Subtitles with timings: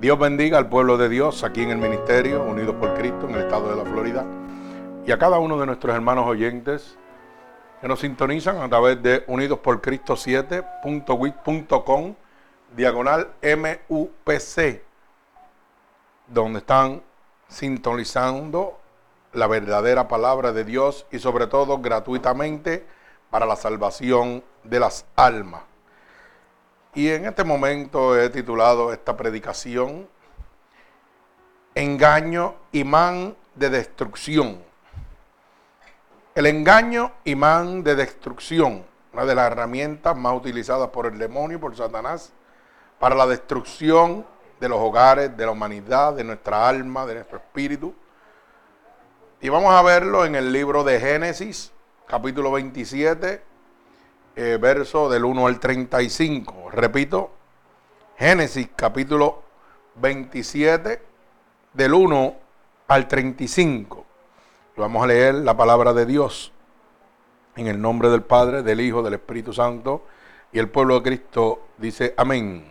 [0.00, 3.42] Dios bendiga al pueblo de Dios aquí en el ministerio, unidos por Cristo en el
[3.42, 4.24] estado de la Florida,
[5.04, 6.96] y a cada uno de nuestros hermanos oyentes
[7.82, 12.14] que nos sintonizan a través de unidos por Cristo 7.wit.com,
[12.74, 14.82] diagonal MUPC,
[16.28, 17.02] donde están
[17.48, 18.80] sintonizando
[19.34, 22.86] la verdadera palabra de Dios y sobre todo gratuitamente
[23.28, 25.69] para la salvación de las almas.
[26.94, 30.08] Y en este momento he titulado esta predicación
[31.74, 34.60] Engaño, imán de destrucción.
[36.34, 41.76] El engaño, imán de destrucción, una de las herramientas más utilizadas por el demonio por
[41.76, 42.32] Satanás
[42.98, 44.26] para la destrucción
[44.58, 47.94] de los hogares, de la humanidad, de nuestra alma, de nuestro espíritu.
[49.40, 51.72] Y vamos a verlo en el libro de Génesis,
[52.06, 53.42] capítulo 27,
[54.42, 56.70] eh, verso del 1 al 35.
[56.70, 57.30] Repito,
[58.16, 59.42] Génesis capítulo
[59.96, 61.02] 27,
[61.74, 62.34] del 1
[62.88, 64.06] al 35.
[64.78, 66.52] Vamos a leer la palabra de Dios
[67.54, 70.06] en el nombre del Padre, del Hijo, del Espíritu Santo.
[70.52, 72.64] Y el pueblo de Cristo dice amén.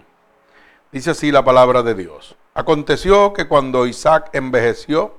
[0.91, 2.35] Dice así la palabra de Dios.
[2.56, 5.13] Aconteció que cuando Isaac envejeció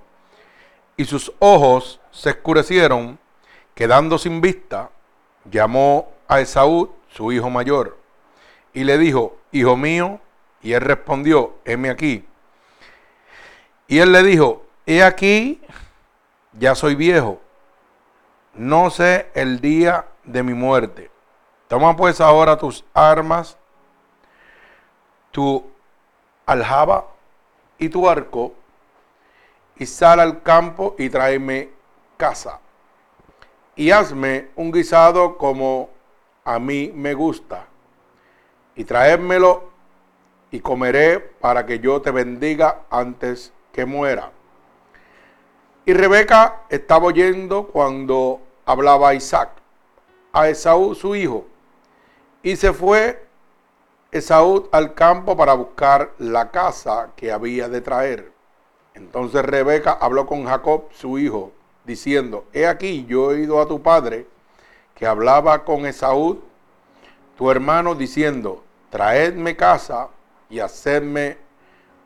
[0.96, 3.20] y sus ojos se escurecieron,
[3.76, 4.90] quedando sin vista,
[5.48, 7.98] llamó a Esaú, su hijo mayor,
[8.72, 10.20] y le dijo, hijo mío,
[10.62, 12.24] y él respondió, heme aquí.
[13.88, 15.60] Y él le dijo, he aquí,
[16.52, 17.40] ya soy viejo,
[18.54, 21.10] no sé el día de mi muerte.
[21.66, 23.58] Toma pues ahora tus armas,
[25.32, 25.68] tu
[26.46, 27.08] aljaba
[27.76, 28.54] y tu arco,
[29.74, 31.70] y sal al campo y tráeme
[32.16, 32.60] casa.
[33.74, 35.90] Y hazme un guisado como
[36.50, 37.66] a mí me gusta,
[38.74, 39.70] y traédmelo
[40.50, 44.32] y comeré para que yo te bendiga antes que muera.
[45.86, 49.50] Y Rebeca estaba oyendo cuando hablaba Isaac
[50.32, 51.46] a Esaú su hijo,
[52.42, 53.24] y se fue
[54.10, 58.32] Esaú al campo para buscar la casa que había de traer.
[58.94, 61.52] Entonces Rebeca habló con Jacob su hijo,
[61.84, 64.26] diciendo, he aquí, yo he ido a tu padre,
[65.00, 66.42] que hablaba con Esaú,
[67.38, 70.10] tu hermano, diciendo, traedme casa
[70.50, 71.38] y hacedme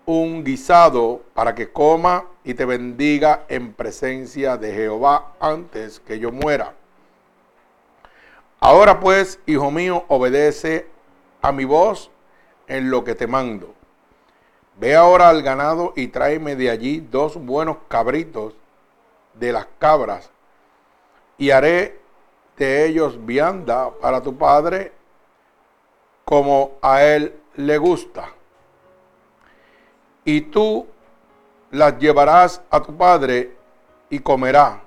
[0.07, 6.31] un guisado para que coma y te bendiga en presencia de Jehová antes que yo
[6.31, 6.73] muera.
[8.61, 10.87] Ahora pues, hijo mío, obedece
[11.43, 12.13] a mi voz
[12.69, 13.75] en lo que te mando.
[14.79, 18.55] Ve ahora al ganado y tráeme de allí dos buenos cabritos
[19.35, 20.31] de las cabras
[21.39, 22.04] y haré
[22.57, 24.93] de ellos vianda para tu padre
[26.25, 28.29] como a él le gusta.
[30.25, 30.87] Y tú
[31.71, 33.57] las llevarás a tu padre
[34.09, 34.81] y comerá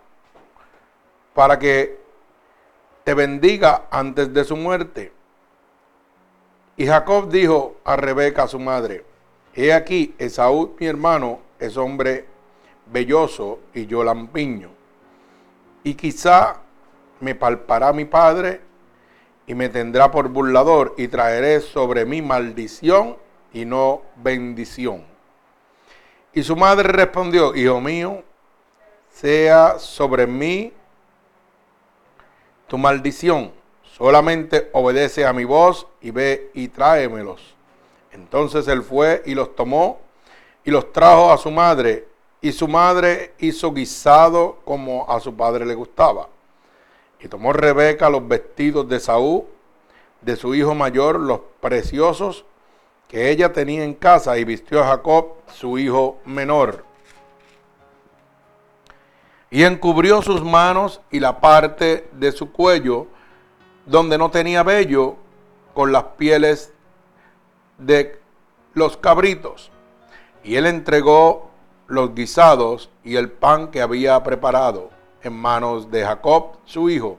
[1.34, 2.00] para que
[3.04, 5.12] te bendiga antes de su muerte.
[6.76, 9.06] Y Jacob dijo a Rebeca, su madre,
[9.54, 12.26] he aquí, Esaú, mi hermano, es hombre
[12.92, 14.70] velloso y yo lampiño.
[15.84, 16.62] Y quizá
[17.20, 18.62] me palpará mi padre
[19.46, 23.18] y me tendrá por burlador y traeré sobre mí maldición
[23.54, 25.06] y no bendición.
[26.34, 28.24] Y su madre respondió, hijo mío,
[29.10, 30.74] sea sobre mí
[32.68, 33.52] tu maldición,
[33.84, 37.56] solamente obedece a mi voz y ve y tráemelos.
[38.12, 40.00] Entonces él fue y los tomó
[40.64, 42.08] y los trajo a su madre,
[42.42, 46.28] y su madre hizo guisado como a su padre le gustaba.
[47.20, 49.46] Y tomó Rebeca los vestidos de Saúl,
[50.22, 52.46] de su hijo mayor, los preciosos
[53.08, 56.84] que ella tenía en casa, y vistió a Jacob, su hijo menor.
[59.50, 63.08] Y encubrió sus manos y la parte de su cuello,
[63.86, 65.16] donde no tenía vello,
[65.74, 66.74] con las pieles
[67.78, 68.20] de
[68.74, 69.72] los cabritos.
[70.44, 71.50] Y él entregó
[71.88, 74.97] los guisados y el pan que había preparado
[75.28, 77.18] en manos de Jacob, su hijo.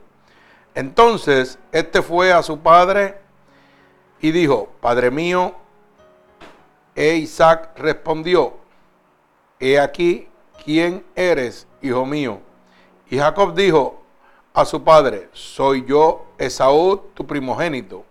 [0.74, 3.18] Entonces este fue a su padre
[4.20, 5.54] y dijo, Padre mío,
[6.94, 8.54] e Isaac respondió,
[9.60, 10.28] He aquí,
[10.64, 12.40] ¿quién eres, hijo mío?
[13.10, 14.00] Y Jacob dijo
[14.52, 18.04] a su padre, Soy yo, Esaú, tu primogénito.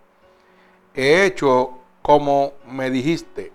[0.94, 1.72] He hecho
[2.02, 3.52] como me dijiste.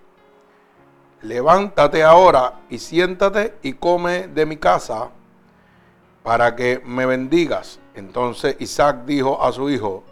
[1.22, 5.10] Levántate ahora y siéntate y come de mi casa
[6.24, 7.78] para que me bendigas.
[7.94, 10.02] Entonces Isaac dijo a su hijo,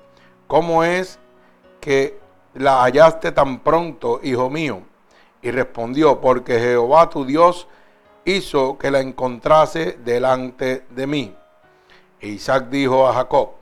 [0.47, 1.19] ¿cómo es
[1.81, 2.21] que
[2.55, 4.83] la hallaste tan pronto, hijo mío?
[5.41, 7.67] Y respondió, porque Jehová tu Dios
[8.27, 11.35] hizo que la encontrase delante de mí.
[12.21, 13.53] E Isaac dijo a Jacob,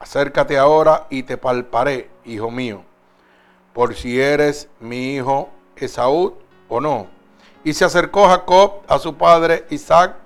[0.00, 2.82] acércate ahora y te palparé, hijo mío,
[3.74, 6.34] por si eres mi hijo Esaú
[6.68, 7.08] o no.
[7.62, 10.16] Y se acercó Jacob a su padre Isaac,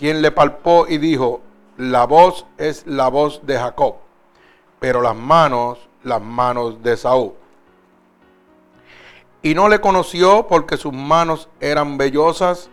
[0.00, 1.42] quien le palpó y dijo,
[1.76, 3.96] la voz es la voz de Jacob,
[4.78, 7.34] pero las manos, las manos de Esaú.
[9.42, 12.70] Y no le conoció porque sus manos eran vellosas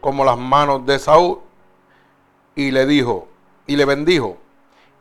[0.00, 1.40] como las manos de Saúl.
[2.54, 3.26] Y le dijo,
[3.66, 4.36] y le bendijo,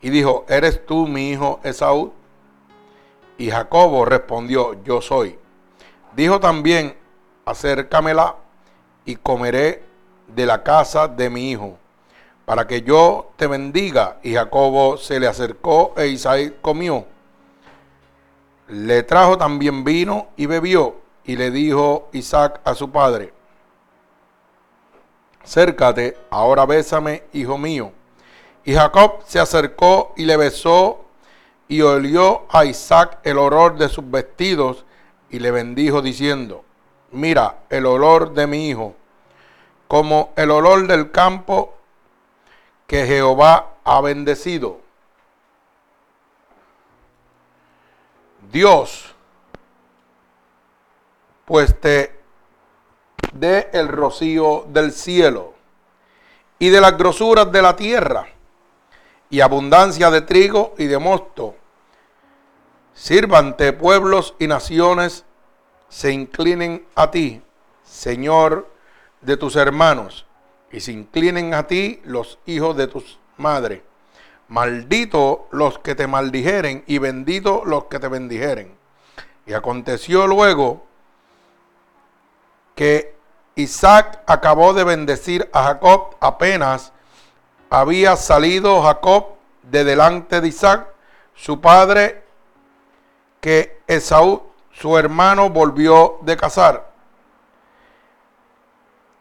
[0.02, 2.14] y dijo, ¿eres tú mi hijo Esaú?
[3.38, 5.38] Y Jacobo respondió, yo soy.
[6.16, 6.98] Dijo también,
[7.46, 8.38] acércamela
[9.06, 9.89] y comeré
[10.36, 11.78] de la casa de mi hijo,
[12.46, 14.18] para que yo te bendiga.
[14.24, 17.06] Y Jacobo se le acercó e Isaí comió.
[18.68, 20.96] Le trajo también vino y bebió.
[21.26, 23.34] Y le dijo Isaac a su padre,
[25.44, 27.92] acércate, ahora bésame, hijo mío.
[28.66, 31.06] Y Jacob se acercó y le besó
[31.68, 34.86] y olió a Isaac el olor de sus vestidos
[35.30, 36.64] y le bendijo diciendo,
[37.12, 38.96] mira el olor de mi hijo,
[39.90, 41.74] como el olor del campo
[42.86, 44.78] que Jehová ha bendecido.
[48.52, 49.16] Dios,
[51.44, 52.20] pues te
[53.34, 55.56] de el rocío del cielo
[56.60, 58.28] y de las grosuras de la tierra
[59.32, 61.56] y abundancia de trigo y de mosto.
[62.94, 65.26] Sírvante pueblos y naciones,
[65.90, 67.42] se inclinen a ti,
[67.84, 68.78] Señor
[69.22, 70.26] de tus hermanos,
[70.72, 73.82] y se inclinen a ti los hijos de tus madres.
[74.48, 78.76] Maldito los que te maldijeren y bendito los que te bendijeren.
[79.46, 80.86] Y aconteció luego
[82.76, 83.16] que
[83.56, 86.94] Isaac acabó de bendecir a Jacob apenas
[87.70, 90.88] había salido Jacob de delante de Isaac,
[91.36, 92.24] su padre,
[93.40, 96.89] que Esaú, su hermano, volvió de cazar.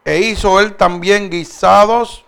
[0.09, 2.25] E hizo él también guisados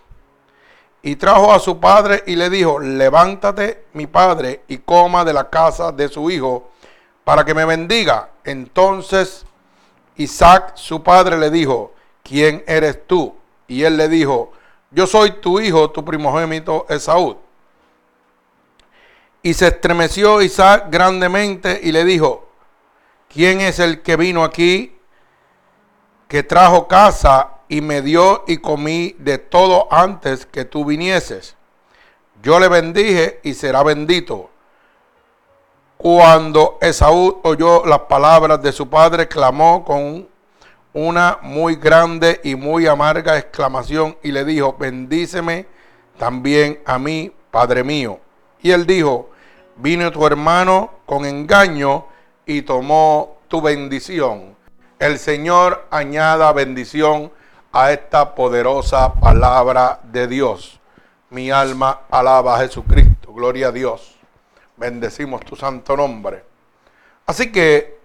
[1.01, 5.49] y trajo a su padre y le dijo, levántate mi padre y coma de la
[5.49, 6.69] casa de su hijo
[7.23, 8.29] para que me bendiga.
[8.43, 9.47] Entonces
[10.15, 13.33] Isaac, su padre, le dijo, ¿quién eres tú?
[13.67, 14.51] Y él le dijo,
[14.91, 17.39] yo soy tu hijo, tu primogénito Esaú.
[19.41, 22.47] Y se estremeció Isaac grandemente y le dijo,
[23.27, 24.95] ¿quién es el que vino aquí,
[26.27, 31.55] que trajo casa y me dio y comí de todo antes que tú vinieses?
[32.43, 34.49] Yo le bendije y será bendito.
[35.95, 40.27] Cuando Esaú oyó las palabras de su padre, clamó con
[40.91, 45.65] una muy grande y muy amarga exclamación y le dijo, bendíceme
[46.17, 48.19] también a mí, Padre mío.
[48.61, 49.29] Y él dijo,
[49.77, 52.05] vino tu hermano con engaño
[52.45, 54.57] y tomó tu bendición.
[54.99, 57.31] El Señor añada bendición
[57.71, 60.79] a esta poderosa palabra de Dios.
[61.29, 63.33] Mi alma alaba a Jesucristo.
[63.33, 64.17] Gloria a Dios.
[64.77, 66.43] Bendecimos tu santo nombre.
[67.25, 68.01] Así que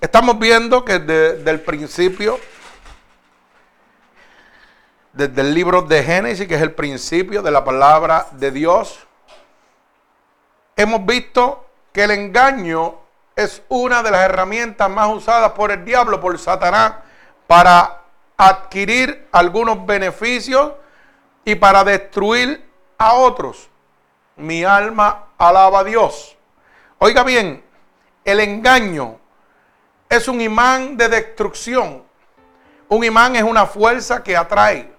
[0.00, 2.40] Estamos viendo que desde el principio,
[5.12, 8.98] desde el libro de Génesis, que es el principio de la palabra de Dios,
[10.74, 12.94] hemos visto que el engaño
[13.36, 16.94] es una de las herramientas más usadas por el diablo, por Satanás,
[17.46, 17.99] para
[18.40, 20.72] adquirir algunos beneficios
[21.44, 22.66] y para destruir
[22.96, 23.68] a otros.
[24.36, 26.38] Mi alma alaba a Dios.
[26.98, 27.62] Oiga bien,
[28.24, 29.18] el engaño
[30.08, 32.02] es un imán de destrucción.
[32.88, 34.90] Un imán es una fuerza que atrae.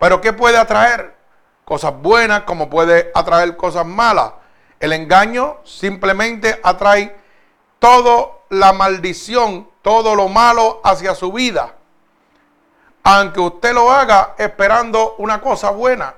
[0.00, 1.14] Pero ¿qué puede atraer?
[1.64, 4.32] Cosas buenas como puede atraer cosas malas.
[4.80, 7.16] El engaño simplemente atrae
[7.78, 11.75] toda la maldición, todo lo malo hacia su vida.
[13.08, 16.12] Aunque usted lo haga esperando una cosa buena,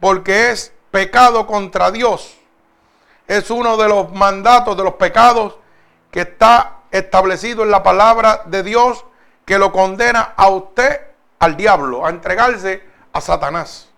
[0.00, 2.36] porque es pecado contra Dios.
[3.28, 5.54] Es uno de los mandatos, de los pecados
[6.10, 9.04] que está establecido en la palabra de Dios
[9.44, 11.02] que lo condena a usted
[11.38, 12.82] al diablo, a entregarse
[13.12, 13.88] a Satanás.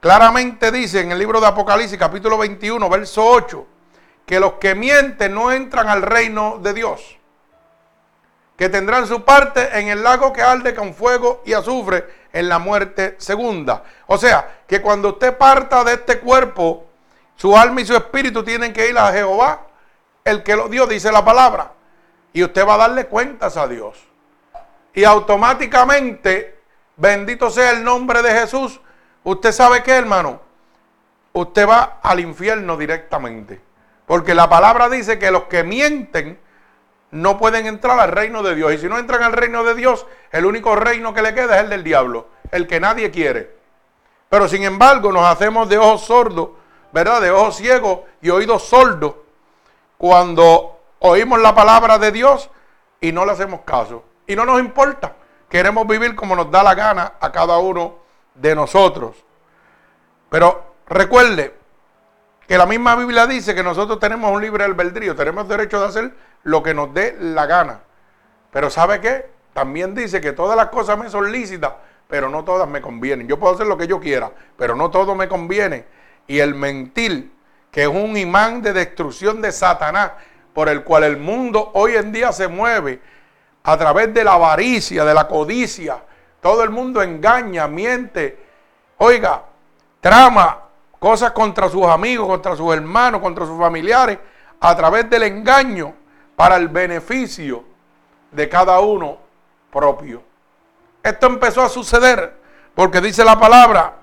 [0.00, 3.66] Claramente dice en el libro de Apocalipsis capítulo 21, verso 8,
[4.24, 7.19] que los que mienten no entran al reino de Dios,
[8.60, 12.58] que tendrán su parte en el lago que arde con fuego y azufre en la
[12.58, 13.84] muerte segunda.
[14.06, 16.84] O sea, que cuando usted parta de este cuerpo,
[17.36, 19.62] su alma y su espíritu tienen que ir a Jehová,
[20.22, 21.72] el que lo dio, dice la palabra
[22.34, 23.96] Y usted va a darle cuentas a Dios.
[24.92, 26.60] Y automáticamente,
[26.96, 28.78] bendito sea el nombre de Jesús,
[29.24, 30.38] usted sabe qué, hermano,
[31.32, 33.58] usted va al infierno directamente.
[34.04, 36.38] Porque la palabra dice que los que mienten
[37.10, 38.72] no pueden entrar al reino de Dios.
[38.72, 41.64] Y si no entran al reino de Dios, el único reino que le queda es
[41.64, 43.56] el del diablo, el que nadie quiere.
[44.28, 46.50] Pero sin embargo nos hacemos de ojos sordos,
[46.92, 47.20] ¿verdad?
[47.20, 49.14] De ojos ciegos y oídos sordos
[49.98, 52.48] cuando oímos la palabra de Dios
[53.00, 54.04] y no le hacemos caso.
[54.26, 55.16] Y no nos importa.
[55.48, 57.96] Queremos vivir como nos da la gana a cada uno
[58.34, 59.16] de nosotros.
[60.28, 61.59] Pero recuerde
[62.50, 66.12] que la misma Biblia dice que nosotros tenemos un libre albedrío, tenemos derecho de hacer
[66.42, 67.78] lo que nos dé la gana.
[68.50, 69.30] Pero ¿sabe qué?
[69.52, 71.74] También dice que todas las cosas me son lícitas,
[72.08, 73.28] pero no todas me convienen.
[73.28, 75.84] Yo puedo hacer lo que yo quiera, pero no todo me conviene.
[76.26, 77.30] Y el mentir,
[77.70, 80.10] que es un imán de destrucción de Satanás,
[80.52, 83.00] por el cual el mundo hoy en día se mueve
[83.62, 86.02] a través de la avaricia, de la codicia.
[86.40, 88.40] Todo el mundo engaña, miente,
[88.96, 89.44] oiga,
[90.00, 90.69] trama
[91.00, 94.18] cosas contra sus amigos, contra sus hermanos, contra sus familiares,
[94.60, 95.94] a través del engaño
[96.36, 97.64] para el beneficio
[98.30, 99.18] de cada uno
[99.72, 100.22] propio.
[101.02, 102.38] Esto empezó a suceder
[102.74, 103.96] porque dice la palabra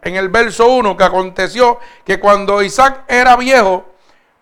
[0.00, 3.84] en el verso 1 que aconteció que cuando Isaac era viejo,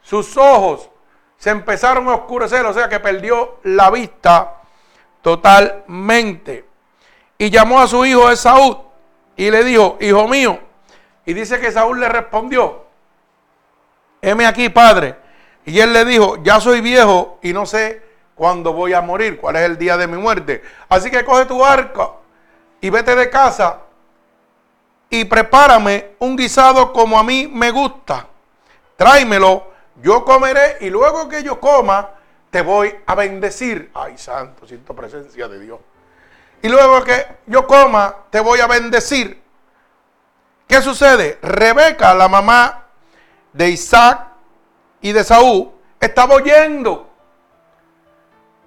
[0.03, 0.91] sus ojos
[1.39, 4.61] se empezaron a oscurecer, o sea que perdió la vista
[5.23, 6.67] totalmente.
[7.39, 8.85] Y llamó a su hijo Esaú
[9.37, 10.59] y le dijo, hijo mío,
[11.25, 12.85] y dice que Saúl le respondió,
[14.21, 15.17] heme aquí, padre.
[15.65, 18.03] Y él le dijo, ya soy viejo y no sé
[18.35, 20.63] cuándo voy a morir, cuál es el día de mi muerte.
[20.89, 22.23] Así que coge tu arco
[22.81, 23.81] y vete de casa
[25.09, 28.27] y prepárame un guisado como a mí me gusta.
[28.97, 29.71] Tráemelo,
[30.03, 32.11] yo comeré y luego que yo coma,
[32.51, 33.91] te voy a bendecir.
[33.95, 35.79] Ay, santo, siento presencia de Dios.
[36.63, 39.42] Y luego que yo coma, te voy a bendecir.
[40.73, 41.39] ¿Qué sucede?
[41.43, 42.87] Rebeca, la mamá
[43.53, 44.29] de Isaac
[45.03, 47.11] y de Saúl, estaba oyendo.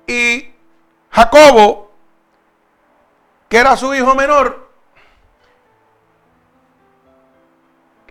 [0.05, 0.53] Y
[1.09, 1.91] Jacobo,
[3.49, 4.69] que era su hijo menor,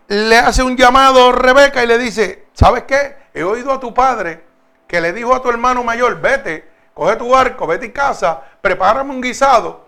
[0.09, 3.17] le hace un llamado a Rebeca y le dice, ¿sabes qué?
[3.33, 4.45] He oído a tu padre
[4.89, 9.13] que le dijo a tu hermano mayor, vete, coge tu arco, vete a casa, prepárame
[9.13, 9.87] un guisado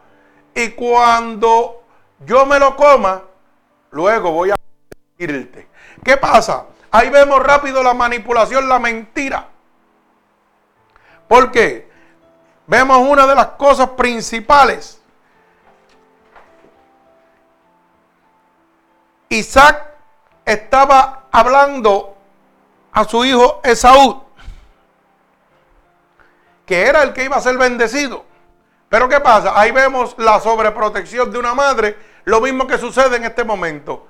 [0.55, 1.83] y cuando
[2.21, 3.25] yo me lo coma,
[3.91, 4.57] luego voy a
[5.19, 5.69] irte.
[6.05, 6.67] ¿Qué pasa?
[6.91, 9.49] Ahí vemos rápido la manipulación, la mentira.
[11.29, 11.91] ¿Por qué?
[12.67, 15.01] Vemos una de las cosas principales.
[19.29, 19.95] Isaac
[20.45, 22.17] estaba hablando
[22.93, 24.25] a su hijo Esaú,
[26.65, 28.25] que era el que iba a ser bendecido.
[28.89, 29.59] Pero ¿qué pasa?
[29.59, 34.07] Ahí vemos la sobreprotección de una madre, lo mismo que sucede en este momento.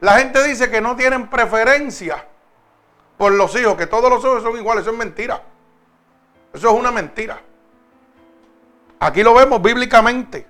[0.00, 2.24] La gente dice que no tienen preferencia
[3.18, 5.42] por los hijos, que todos los hijos son iguales, eso es mentira.
[6.54, 7.42] Eso es una mentira.
[9.00, 10.46] Aquí lo vemos bíblicamente.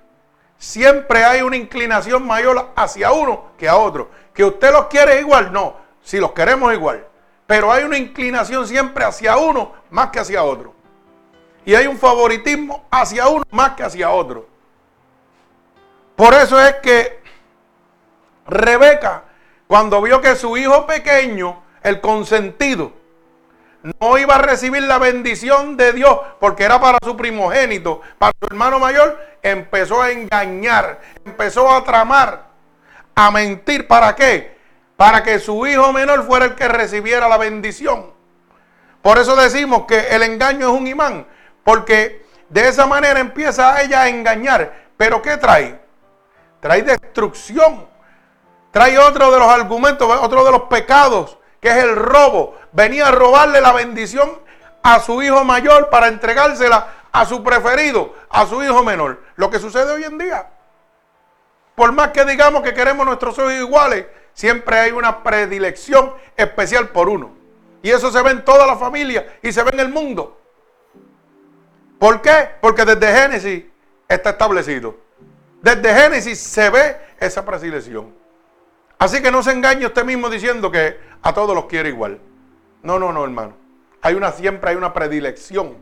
[0.59, 4.09] Siempre hay una inclinación mayor hacia uno que a otro.
[4.33, 5.75] Que usted los quiere igual, no.
[6.03, 7.05] Si los queremos igual.
[7.47, 10.73] Pero hay una inclinación siempre hacia uno más que hacia otro.
[11.65, 14.56] Y hay un favoritismo hacia uno más que hacia otro.
[16.17, 17.19] Por eso es que
[18.47, 19.25] Rebeca,
[19.67, 22.91] cuando vio que su hijo pequeño, el consentido,
[23.83, 28.47] no iba a recibir la bendición de Dios porque era para su primogénito, para su
[28.47, 32.47] hermano mayor, empezó a engañar, empezó a tramar,
[33.13, 33.87] a mentir.
[33.87, 34.57] ¿Para qué?
[34.95, 38.11] Para que su hijo menor fuera el que recibiera la bendición.
[39.03, 41.27] Por eso decimos que el engaño es un imán,
[41.63, 44.87] porque de esa manera empieza ella a engañar.
[44.97, 45.86] Pero ¿qué trae?
[46.67, 47.87] Trae destrucción.
[48.71, 52.57] Trae otro de los argumentos, otro de los pecados que es el robo.
[52.73, 54.29] Venía a robarle la bendición
[54.83, 59.23] a su hijo mayor para entregársela a su preferido, a su hijo menor.
[59.37, 60.49] Lo que sucede hoy en día.
[61.73, 67.07] Por más que digamos que queremos nuestros hijos iguales, siempre hay una predilección especial por
[67.07, 67.31] uno.
[67.81, 70.37] Y eso se ve en toda la familia y se ve en el mundo.
[71.97, 72.49] ¿Por qué?
[72.59, 73.63] Porque desde Génesis
[74.09, 75.06] está establecido.
[75.67, 78.13] Desde Génesis se ve esa predilección.
[78.99, 82.21] Así que no se engañe usted mismo diciendo que a todos los quiere igual.
[82.83, 83.53] No, no, no, hermano.
[84.01, 85.75] Hay una siempre hay una predilección.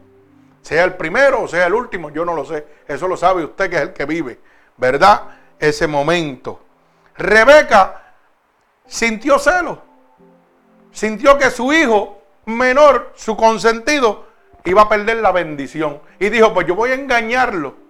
[0.64, 2.66] Sea el primero o sea el último, yo no lo sé.
[2.88, 4.40] Eso lo sabe usted que es el que vive,
[4.76, 5.22] ¿verdad?
[5.60, 6.62] Ese momento.
[7.16, 8.16] Rebeca
[8.88, 9.84] sintió celo.
[10.92, 14.26] Sintió que su hijo menor, su consentido,
[14.64, 16.02] iba a perder la bendición.
[16.18, 17.85] Y dijo, pues yo voy a engañarlo.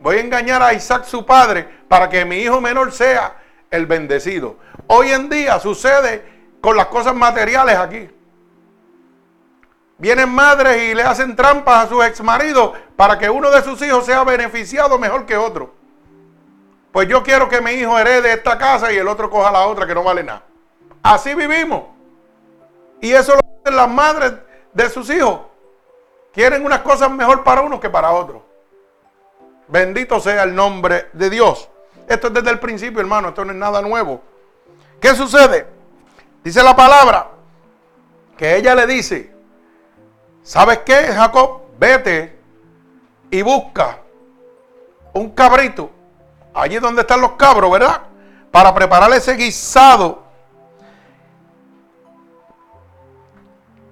[0.00, 3.36] Voy a engañar a Isaac su padre para que mi hijo menor sea
[3.70, 4.56] el bendecido.
[4.86, 6.24] Hoy en día sucede
[6.60, 8.10] con las cosas materiales aquí.
[9.98, 14.06] Vienen madres y le hacen trampas a sus exmaridos para que uno de sus hijos
[14.06, 15.74] sea beneficiado mejor que otro.
[16.92, 19.86] Pues yo quiero que mi hijo herede esta casa y el otro coja la otra
[19.86, 20.44] que no vale nada.
[21.02, 21.82] Así vivimos.
[23.00, 24.34] Y eso lo hacen las madres
[24.72, 25.40] de sus hijos.
[26.32, 28.47] Quieren unas cosas mejor para uno que para otro.
[29.68, 31.68] Bendito sea el nombre de Dios.
[32.08, 33.28] Esto es desde el principio, hermano.
[33.28, 34.22] Esto no es nada nuevo.
[35.00, 35.66] ¿Qué sucede?
[36.42, 37.28] Dice la palabra
[38.36, 39.32] que ella le dice,
[40.42, 41.62] ¿sabes qué, Jacob?
[41.78, 42.38] Vete
[43.30, 43.98] y busca
[45.12, 45.90] un cabrito,
[46.54, 48.02] allí donde están los cabros, ¿verdad?
[48.50, 50.28] Para preparar ese guisado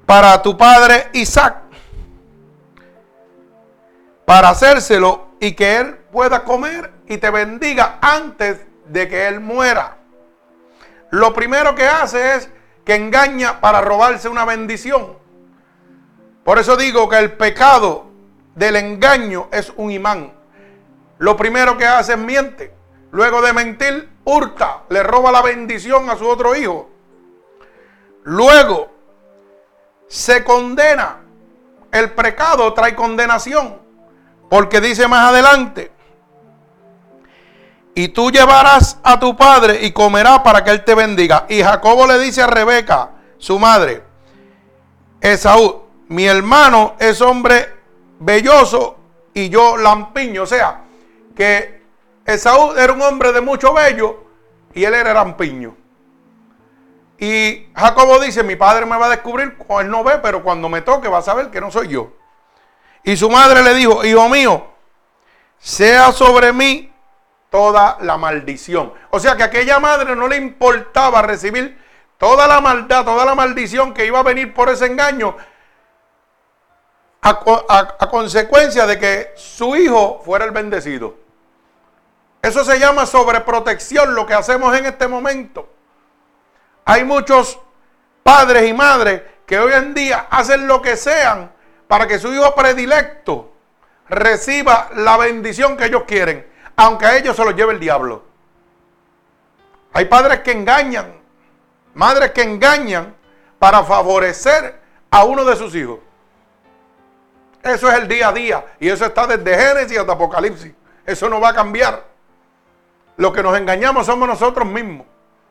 [0.06, 1.56] para tu padre Isaac,
[4.24, 9.98] para hacérselo y que él pueda comer y te bendiga antes de que él muera.
[11.10, 12.50] Lo primero que hace es
[12.84, 15.18] que engaña para robarse una bendición.
[16.44, 18.06] Por eso digo que el pecado
[18.54, 20.32] del engaño es un imán.
[21.18, 22.74] Lo primero que hace es miente.
[23.10, 26.90] Luego de mentir, hurta, le roba la bendición a su otro hijo.
[28.24, 28.90] Luego
[30.08, 31.20] se condena.
[31.90, 33.85] El pecado trae condenación.
[34.48, 35.90] Porque dice más adelante,
[37.98, 41.46] y tú llevarás a tu padre y comerás para que él te bendiga.
[41.48, 44.02] Y Jacobo le dice a Rebeca, su madre,
[45.18, 47.74] Esaú, mi hermano es hombre
[48.18, 48.98] belloso
[49.32, 50.42] y yo lampiño.
[50.42, 50.82] O sea,
[51.34, 51.84] que
[52.26, 54.24] Esaú era un hombre de mucho bello
[54.74, 55.74] y él era lampiño.
[57.18, 60.82] Y Jacobo dice, mi padre me va a descubrir, él no ve, pero cuando me
[60.82, 62.12] toque va a saber que no soy yo.
[63.06, 64.66] Y su madre le dijo, hijo mío,
[65.60, 66.92] sea sobre mí
[67.50, 68.92] toda la maldición.
[69.10, 71.80] O sea que a aquella madre no le importaba recibir
[72.18, 75.36] toda la maldad, toda la maldición que iba a venir por ese engaño
[77.22, 81.14] a, consecuencia de que su hijo fuera el bendecido.
[82.42, 85.68] Eso se llama sobreprotección, lo que hacemos en este momento.
[86.84, 87.56] Hay muchos
[88.24, 91.54] padres y madres que hoy en día hacen lo que sean
[91.88, 93.52] para que su hijo predilecto
[94.08, 98.22] reciba la bendición que ellos quieren aunque a ellos se los lleve el diablo.
[99.94, 101.14] Hay padres que engañan,
[101.94, 103.16] madres que engañan
[103.58, 104.78] para favorecer
[105.10, 105.98] a uno de sus hijos.
[107.62, 110.72] Eso es el día a día y eso está desde Génesis hasta Apocalipsis.
[111.04, 112.04] Eso no va a cambiar.
[113.16, 115.06] Lo que nos engañamos somos nosotros mismos.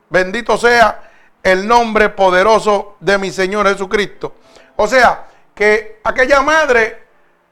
[0.10, 1.10] Bendito sea
[1.42, 4.36] el nombre poderoso de mi Señor Jesucristo.
[4.76, 7.06] O sea, que aquella madre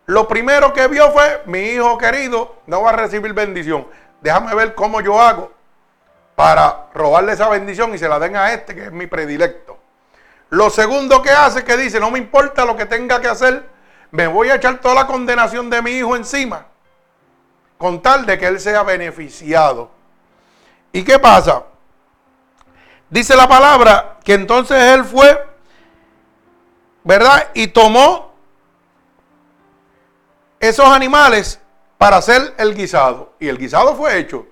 [0.05, 3.87] lo primero que vio fue, mi hijo querido no va a recibir bendición.
[4.21, 5.51] Déjame ver cómo yo hago
[6.35, 9.77] para robarle esa bendición y se la den a este que es mi predilecto.
[10.49, 13.63] Lo segundo que hace es que dice, no me importa lo que tenga que hacer,
[14.11, 16.67] me voy a echar toda la condenación de mi hijo encima,
[17.77, 19.89] con tal de que él sea beneficiado.
[20.91, 21.63] ¿Y qué pasa?
[23.09, 25.43] Dice la palabra que entonces él fue,
[27.03, 27.49] ¿verdad?
[27.53, 28.33] Y tomó
[30.59, 31.59] esos animales
[31.97, 33.33] para hacer el guisado.
[33.39, 34.45] Y el guisado fue hecho.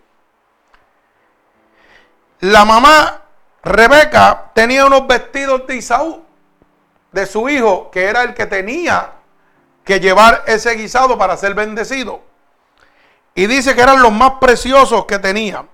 [2.41, 3.21] La mamá
[3.63, 6.23] Rebeca tenía unos vestidos de Isaú,
[7.11, 9.11] de su hijo, que era el que tenía
[9.85, 12.21] que llevar ese guisado para ser bendecido.
[13.35, 15.65] Y dice que eran los más preciosos que tenía.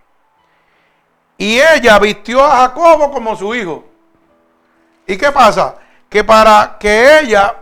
[1.38, 3.86] Y ella vistió a Jacobo como su hijo.
[5.06, 5.76] ¿Y qué pasa?
[6.10, 7.56] Que para que ella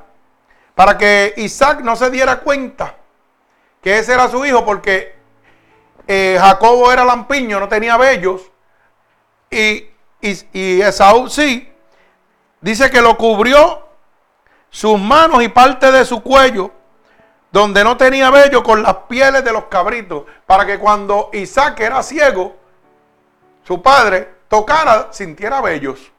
[0.75, 2.95] para que Isaac no se diera cuenta
[3.81, 5.15] que ese era su hijo, porque
[6.05, 8.41] eh, Jacobo era lampiño, no tenía vellos,
[9.49, 9.87] y,
[10.21, 11.71] y, Esaú sí,
[12.59, 13.87] dice que lo cubrió
[14.69, 16.71] sus manos y parte de su cuello,
[17.51, 22.03] donde no tenía vello, con las pieles de los cabritos, para que cuando Isaac era
[22.03, 22.55] ciego,
[23.63, 26.11] su padre tocara, sintiera vellos.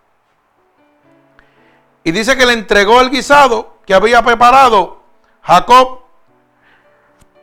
[2.07, 5.01] Y dice que le entregó el guisado que había preparado
[5.43, 6.03] Jacob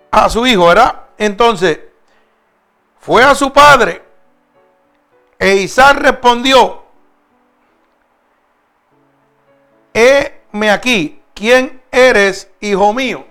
[0.09, 1.01] a su hijo, ¿verdad?
[1.17, 1.81] Entonces,
[3.01, 4.01] fue a su padre
[5.37, 6.81] e Isaac respondió,
[9.93, 13.27] heme aquí, ¿quién eres, hijo mío?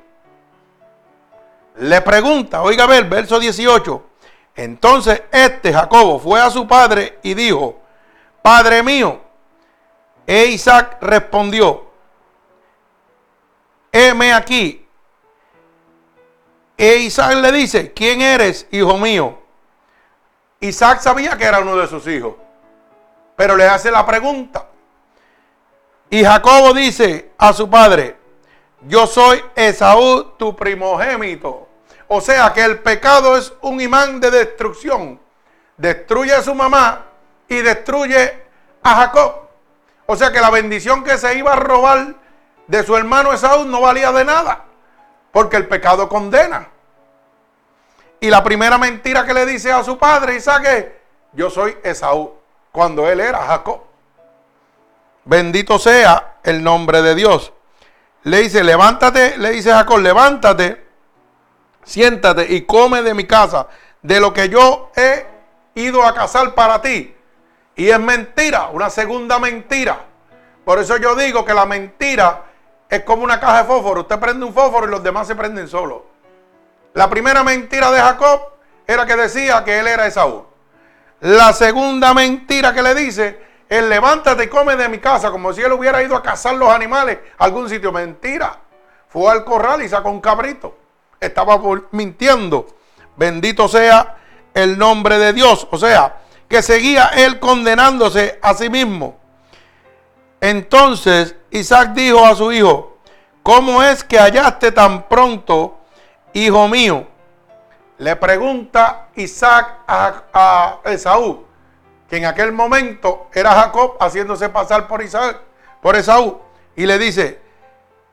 [1.79, 4.07] Le pregunta, oiga ver, verso 18.
[4.55, 7.81] Entonces este Jacobo fue a su padre y dijo,
[8.43, 9.32] Padre mío.
[10.33, 11.91] E Isaac respondió,
[13.93, 14.89] heme aquí.
[16.75, 19.39] E Isaac le dice, ¿quién eres, hijo mío?
[20.59, 22.37] Isaac sabía que era uno de sus hijos,
[23.37, 24.69] pero le hace la pregunta.
[26.09, 28.17] Y Jacobo dice a su padre,
[28.89, 31.69] yo soy Esaú, tu primogénito.
[32.09, 35.21] O sea que el pecado es un imán de destrucción.
[35.77, 37.05] Destruye a su mamá
[37.49, 38.45] y destruye
[38.83, 39.42] a Jacob.
[40.07, 42.15] O sea que la bendición que se iba a robar
[42.67, 44.65] de su hermano Esaú no valía de nada.
[45.31, 46.69] Porque el pecado condena.
[48.21, 50.87] Y la primera mentira que le dice a su padre Isaac es,
[51.33, 52.35] yo soy Esaú,
[52.71, 53.81] cuando él era Jacob.
[55.25, 57.53] Bendito sea el nombre de Dios.
[58.25, 60.87] Le dice, levántate, le dice Jacob, levántate,
[61.85, 63.67] siéntate y come de mi casa,
[64.03, 65.27] de lo que yo he
[65.75, 67.12] ido a cazar para ti.
[67.75, 69.99] Y es mentira, una segunda mentira.
[70.65, 72.45] Por eso yo digo que la mentira
[72.89, 74.03] es como una caja de fósforo.
[74.03, 76.03] Usted prende un fósforo y los demás se prenden solos.
[76.95, 78.41] La primera mentira de Jacob
[78.87, 80.45] era que decía que él era Esaú.
[81.21, 85.63] La segunda mentira que le dice es levántate y come de mi casa, como si
[85.63, 87.91] él hubiera ido a cazar los animales a algún sitio.
[87.91, 88.59] Mentira.
[89.09, 90.77] Fue al corral y sacó un cabrito.
[91.19, 91.59] Estaba
[91.93, 92.67] mintiendo.
[93.17, 94.17] Bendito sea
[94.53, 95.67] el nombre de Dios.
[95.71, 96.22] O sea,
[96.53, 99.19] que seguía él condenándose a sí mismo.
[100.39, 102.99] Entonces Isaac dijo a su hijo,
[103.43, 105.79] ¿cómo es que hallaste tan pronto
[106.35, 107.07] hijo mío,
[107.97, 111.47] le pregunta Isaac a, Esaú,
[112.07, 115.41] que en aquel momento era Jacob haciéndose pasar por Isaac,
[115.81, 116.39] por Esaú,
[116.77, 117.41] y le dice,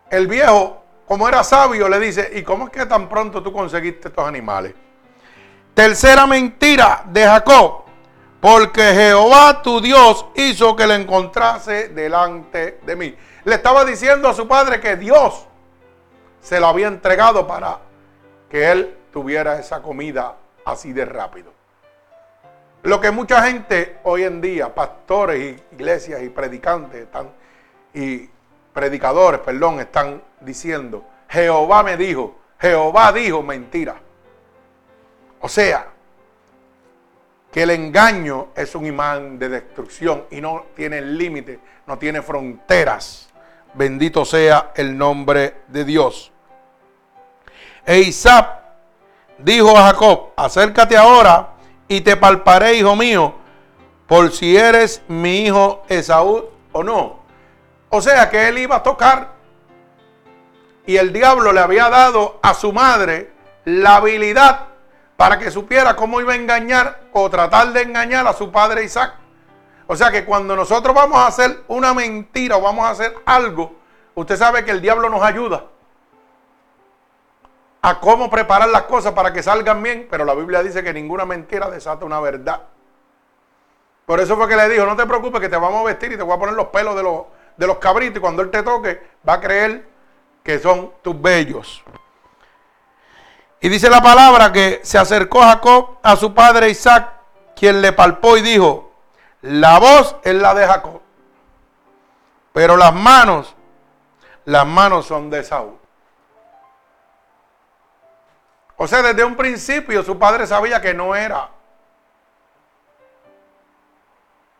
[0.09, 4.07] el viejo, como era sabio, le dice, ¿y cómo es que tan pronto tú conseguiste
[4.07, 4.75] estos animales?
[5.73, 7.88] Tercera mentira de Jacob,
[8.39, 13.15] porque Jehová tu Dios hizo que le encontrase delante de mí.
[13.43, 15.45] Le estaba diciendo a su padre que Dios
[16.41, 17.79] se lo había entregado para
[18.49, 21.51] que él tuviera esa comida así de rápido.
[22.83, 27.29] Lo que mucha gente hoy en día, pastores, iglesias y predicantes están,
[27.93, 28.29] y
[28.73, 33.99] predicadores, perdón, están diciendo, Jehová me dijo, Jehová dijo mentira.
[35.41, 35.87] O sea,
[37.51, 43.29] que el engaño es un imán de destrucción y no tiene límite, no tiene fronteras.
[43.73, 46.31] Bendito sea el nombre de Dios.
[47.85, 48.59] E Isaac
[49.37, 51.53] dijo a Jacob, acércate ahora
[51.87, 53.33] y te palparé, hijo mío,
[54.07, 57.19] por si eres mi hijo Esaú o no.
[57.89, 59.33] O sea que él iba a tocar
[60.85, 63.31] y el diablo le había dado a su madre
[63.65, 64.68] la habilidad
[65.19, 69.15] para que supiera cómo iba a engañar o tratar de engañar a su padre Isaac.
[69.85, 73.75] O sea que cuando nosotros vamos a hacer una mentira o vamos a hacer algo,
[74.15, 75.65] usted sabe que el diablo nos ayuda
[77.81, 81.25] a cómo preparar las cosas para que salgan bien, pero la Biblia dice que ninguna
[81.25, 82.61] mentira desata una verdad.
[84.05, 86.15] Por eso fue que le dijo, no te preocupes que te vamos a vestir y
[86.15, 87.23] te voy a poner los pelos de los,
[87.57, 89.85] de los cabritos y cuando él te toque va a creer
[90.41, 91.83] que son tus bellos.
[93.61, 97.11] Y dice la palabra que se acercó Jacob a su padre Isaac,
[97.55, 98.91] quien le palpó y dijo,
[99.41, 101.01] la voz es la de Jacob,
[102.53, 103.55] pero las manos,
[104.45, 105.77] las manos son de Saúl.
[108.77, 111.49] O sea, desde un principio su padre sabía que no era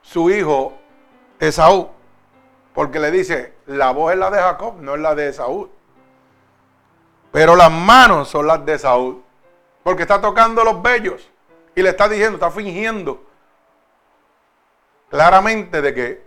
[0.02, 0.74] su hijo
[1.40, 1.90] Esaú.
[2.74, 5.70] Porque le dice, la voz es la de Jacob, no es la de Esaú.
[7.32, 9.24] Pero las manos son las de Esaú.
[9.84, 11.30] Porque está tocando los bellos.
[11.76, 13.24] Y le está diciendo, está fingiendo
[15.10, 16.24] claramente de que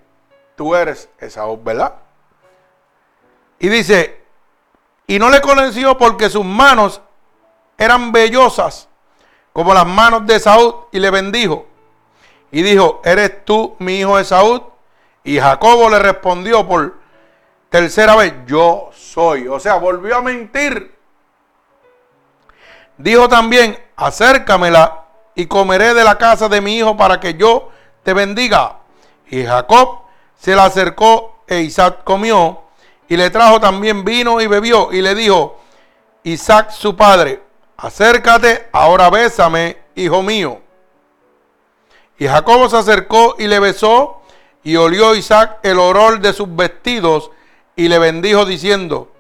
[0.57, 1.95] tú eres Esaú, ¿verdad?
[3.59, 4.23] Y dice,
[5.07, 7.01] y no le conoció porque sus manos
[7.79, 8.89] eran vellosas
[9.53, 11.67] como las manos de Saúl y le bendijo.
[12.51, 14.63] Y dijo, ¿eres tú mi hijo de Saúl?
[15.25, 16.97] Y Jacobo le respondió por
[17.73, 19.49] tercera vez, yo soy.
[19.49, 20.95] O sea, volvió a mentir.
[22.99, 27.71] Dijo también, acércamela y comeré de la casa de mi hijo para que yo
[28.05, 28.77] te bendiga.
[29.29, 30.03] Y Jacob
[30.39, 32.61] se la acercó e Isaac comió
[33.09, 35.59] y le trajo también vino y bebió y le dijo,
[36.25, 37.43] Isaac su padre,
[37.77, 40.61] acércate, ahora bésame, hijo mío.
[42.19, 44.21] Y Jacobo se acercó y le besó,
[44.63, 47.31] y olió Isaac el olor de sus vestidos,
[47.77, 49.11] y le bendijo diciendo,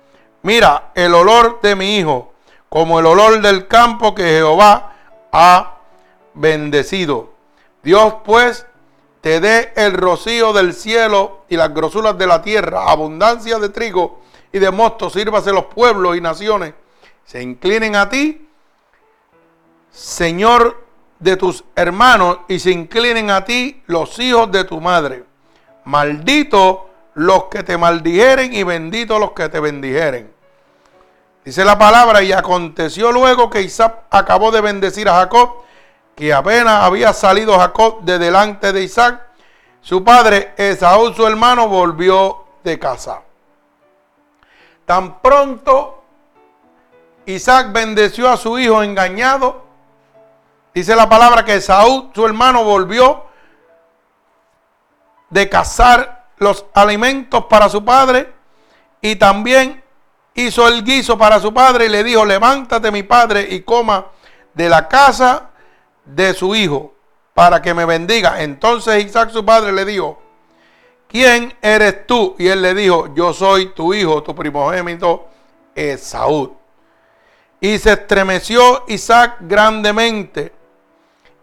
[0.42, 2.32] mira el olor de mi hijo,
[2.68, 4.94] como el olor del campo que Jehová
[5.32, 5.78] ha
[6.34, 7.32] bendecido.
[7.82, 8.66] Dios pues
[9.20, 14.20] te dé el rocío del cielo y las grosuras de la tierra, abundancia de trigo
[14.52, 16.74] y de mosto, sírvase los pueblos y naciones,
[17.24, 18.48] se inclinen a ti,
[19.90, 20.84] Señor
[21.18, 25.24] de tus hermanos, y se inclinen a ti los hijos de tu madre.
[25.84, 30.32] Maldito los que te maldijeren y bendito los que te bendijeren.
[31.44, 35.62] Dice la palabra, y aconteció luego que Isaac acabó de bendecir a Jacob,
[36.14, 39.20] que apenas había salido Jacob de delante de Isaac,
[39.80, 43.22] su padre Esaú, su hermano, volvió de casa.
[44.86, 46.04] Tan pronto
[47.26, 49.64] Isaac bendeció a su hijo engañado,
[50.72, 53.24] dice la palabra que Esaú, su hermano, volvió
[55.30, 58.32] de cazar los alimentos para su padre
[59.00, 59.82] y también
[60.34, 64.06] hizo el guiso para su padre y le dijo, levántate mi padre y coma
[64.54, 65.50] de la casa
[66.04, 66.94] de su hijo
[67.34, 68.42] para que me bendiga.
[68.42, 70.20] Entonces Isaac su padre le dijo,
[71.08, 72.34] ¿quién eres tú?
[72.38, 75.28] Y él le dijo, yo soy tu hijo, tu primogénito
[75.74, 76.56] Esaú.
[77.60, 80.52] Y se estremeció Isaac grandemente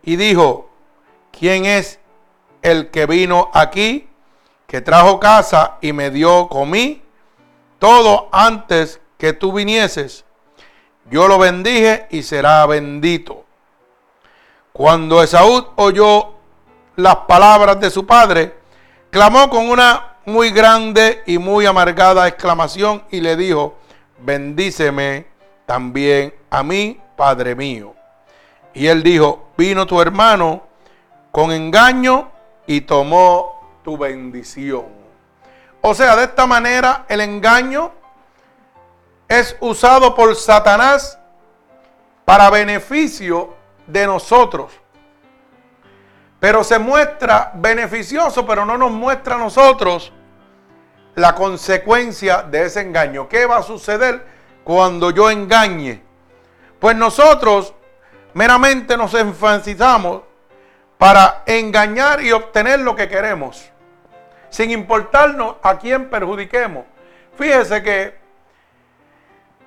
[0.03, 0.69] y dijo,
[1.31, 1.99] ¿quién es
[2.61, 4.08] el que vino aquí,
[4.69, 7.01] que trajo casa y me dio comí?
[7.79, 10.23] Todo antes que tú vinieses.
[11.09, 13.45] Yo lo bendije y será bendito.
[14.71, 16.33] Cuando Esaú oyó
[16.95, 18.57] las palabras de su padre,
[19.09, 23.75] clamó con una muy grande y muy amargada exclamación y le dijo,
[24.19, 25.25] bendíceme
[25.65, 27.95] también a mí, Padre mío.
[28.75, 30.61] Y él dijo, vino tu hermano
[31.31, 32.29] con engaño
[32.67, 33.58] y tomó
[33.97, 34.85] bendición.
[35.81, 37.91] O sea, de esta manera el engaño
[39.27, 41.17] es usado por Satanás
[42.25, 43.55] para beneficio
[43.87, 44.73] de nosotros.
[46.39, 50.11] Pero se muestra beneficioso, pero no nos muestra a nosotros
[51.15, 53.27] la consecuencia de ese engaño.
[53.27, 54.25] ¿Qué va a suceder
[54.63, 56.01] cuando yo engañe?
[56.79, 57.73] Pues nosotros
[58.33, 60.21] meramente nos enfatizamos
[60.97, 63.69] para engañar y obtener lo que queremos,
[64.49, 66.85] sin importarnos a quién perjudiquemos.
[67.37, 68.17] Fíjese que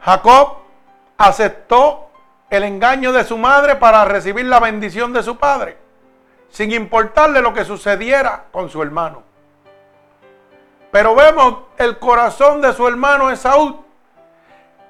[0.01, 0.59] Jacob
[1.17, 2.11] aceptó
[2.51, 5.79] el engaño de su madre para recibir la bendición de su padre,
[6.51, 9.23] sin importarle lo que sucediera con su hermano.
[10.91, 13.83] Pero vemos el corazón de su hermano Esaú,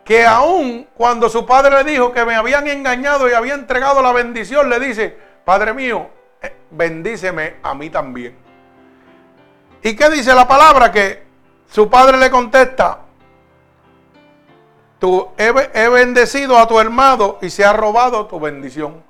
[0.05, 4.13] que aún cuando su padre le dijo que me habían engañado y había entregado la
[4.13, 6.09] bendición, le dice, Padre mío,
[6.41, 8.37] eh, bendíceme a mí también.
[9.83, 10.93] ¿Y qué dice la palabra?
[10.93, 11.23] Que
[11.69, 13.03] su padre le contesta,
[15.03, 15.51] Tú he,
[15.89, 19.03] bendecido a tu hermano y se ha robado tu bendición.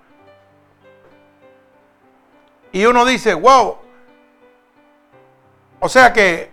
[2.73, 3.77] Y uno dice, wow.
[5.81, 6.51] O sea que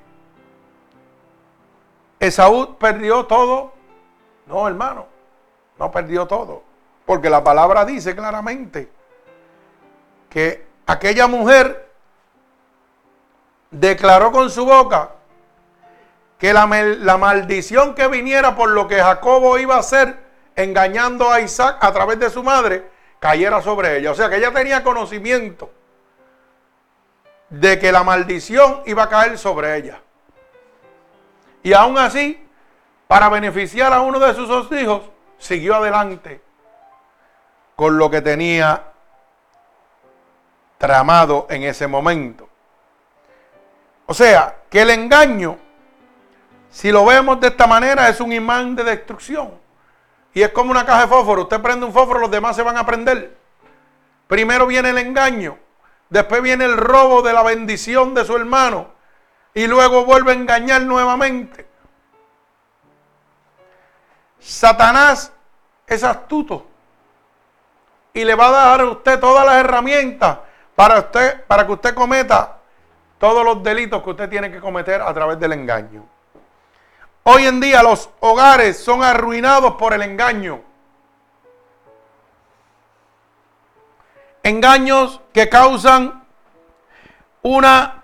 [2.20, 3.72] Esaú perdió todo.
[4.46, 5.08] No, hermano,
[5.78, 6.62] no perdió todo.
[7.06, 8.92] Porque la palabra dice claramente
[10.30, 11.89] que aquella mujer
[13.72, 15.12] declaró con su boca
[16.38, 20.18] que la, maldición que viniera por lo que Jacobo iba a hacer,
[20.56, 24.12] engañando a Isaac a través de su madre, cayera sobre ella.
[24.12, 25.70] O sea que ella tenía conocimiento
[27.50, 30.02] de que la maldición iba a caer sobre ella.
[31.62, 32.42] Y aún así,
[33.08, 35.02] para beneficiar a uno de sus dos hijos,
[35.38, 36.42] siguió adelante
[37.76, 38.84] con lo que tenía
[40.78, 42.49] tramado en ese momento.
[44.10, 45.58] O sea, que el engaño
[46.70, 49.52] si lo vemos de esta manera, es un imán de destrucción.
[50.34, 51.44] Y es como una caja de fósforo.
[51.44, 53.36] Usted prende un fósforo, los demás se van a prender.
[54.28, 55.58] Primero viene el engaño.
[56.10, 58.90] Después viene el robo de la bendición de su hermano.
[59.54, 61.68] Y luego vuelve a engañar nuevamente.
[64.40, 65.34] Satanás
[65.88, 66.68] es astuto.
[68.14, 70.38] Y le va a dar a usted todas las herramientas
[70.76, 72.59] para, usted, para que usted cometa
[73.20, 76.06] todos los delitos que usted tiene que cometer a través del engaño.
[77.24, 80.62] Hoy en día los hogares son arruinados por el engaño.
[84.42, 86.24] Engaños que causan
[87.42, 88.04] una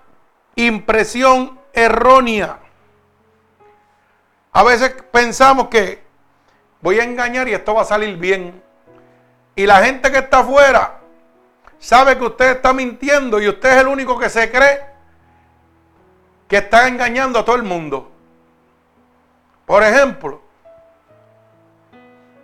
[0.54, 2.58] impresión errónea.
[4.52, 6.04] A veces pensamos que
[6.82, 8.62] voy a engañar y esto va a salir bien.
[9.54, 11.00] Y la gente que está afuera
[11.78, 14.95] sabe que usted está mintiendo y usted es el único que se cree
[16.48, 18.10] que está engañando a todo el mundo.
[19.64, 20.40] Por ejemplo,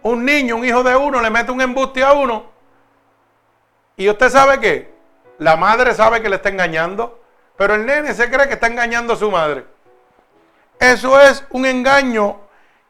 [0.03, 2.47] un niño, un hijo de uno, le mete un embuste a uno.
[3.97, 4.93] Y usted sabe qué?
[5.39, 7.23] La madre sabe que le está engañando,
[7.57, 9.65] pero el nene se cree que está engañando a su madre.
[10.79, 12.41] Eso es un engaño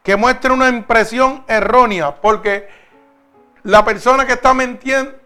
[0.01, 2.67] que muestra una impresión errónea, porque
[3.63, 4.53] la persona que está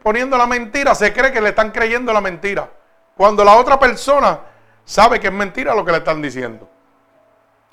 [0.03, 2.69] poniendo la mentira se cree que le están creyendo la mentira,
[3.15, 4.39] cuando la otra persona
[4.87, 6.67] sabe que es mentira lo que le están diciendo.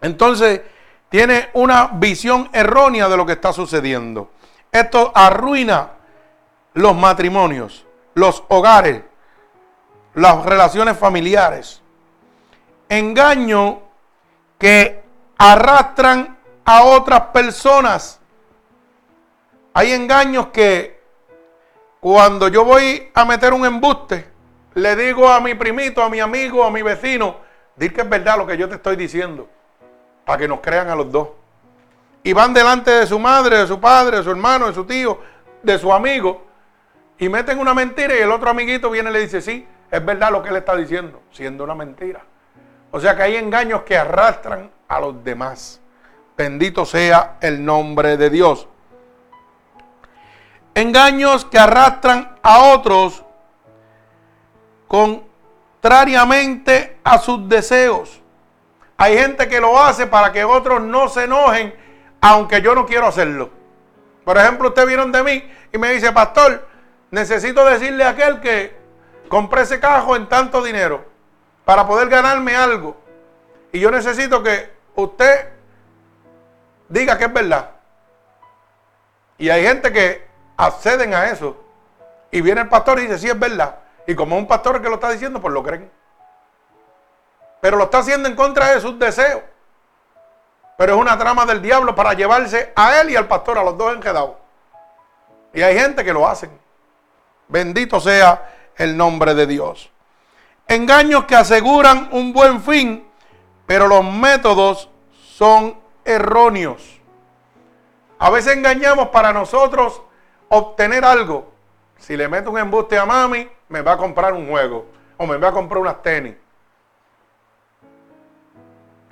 [0.00, 0.60] Entonces,
[1.08, 4.32] tiene una visión errónea de lo que está sucediendo.
[4.70, 5.92] Esto arruina
[6.74, 9.00] los matrimonios, los hogares,
[10.14, 11.80] las relaciones familiares.
[12.88, 13.80] Engaño
[14.58, 15.04] que
[15.38, 18.20] arrastran a otras personas.
[19.72, 21.00] Hay engaños que
[22.00, 24.33] cuando yo voy a meter un embuste,
[24.74, 27.36] le digo a mi primito, a mi amigo, a mi vecino,
[27.76, 29.48] di que es verdad lo que yo te estoy diciendo,
[30.24, 31.28] para que nos crean a los dos.
[32.22, 35.20] Y van delante de su madre, de su padre, de su hermano, de su tío,
[35.62, 36.44] de su amigo,
[37.18, 40.32] y meten una mentira y el otro amiguito viene y le dice, sí, es verdad
[40.32, 42.22] lo que él está diciendo, siendo una mentira.
[42.90, 45.80] O sea que hay engaños que arrastran a los demás.
[46.36, 48.68] Bendito sea el nombre de Dios.
[50.74, 53.23] Engaños que arrastran a otros
[54.88, 58.20] contrariamente a sus deseos.
[58.96, 61.74] Hay gente que lo hace para que otros no se enojen,
[62.20, 63.50] aunque yo no quiero hacerlo.
[64.24, 66.66] Por ejemplo, usted vieron de mí y me dice, pastor,
[67.10, 68.76] necesito decirle a aquel que
[69.28, 71.04] compré ese cajo en tanto dinero
[71.64, 72.96] para poder ganarme algo.
[73.72, 75.48] Y yo necesito que usted
[76.88, 77.70] diga que es verdad.
[79.36, 81.56] Y hay gente que acceden a eso.
[82.30, 83.80] Y viene el pastor y dice, sí es verdad.
[84.06, 85.90] Y como un pastor que lo está diciendo, pues lo creen.
[87.60, 89.42] Pero lo está haciendo en contra de sus deseos.
[90.76, 93.78] Pero es una trama del diablo para llevarse a él y al pastor, a los
[93.78, 94.34] dos enredados.
[95.52, 96.50] Y hay gente que lo hacen.
[97.48, 99.90] Bendito sea el nombre de Dios.
[100.66, 103.06] Engaños que aseguran un buen fin,
[103.66, 107.00] pero los métodos son erróneos.
[108.18, 110.02] A veces engañamos para nosotros
[110.48, 111.52] obtener algo.
[111.98, 115.36] Si le meto un embuste a mami, me va a comprar un juego o me
[115.36, 116.36] va a comprar unas tenis.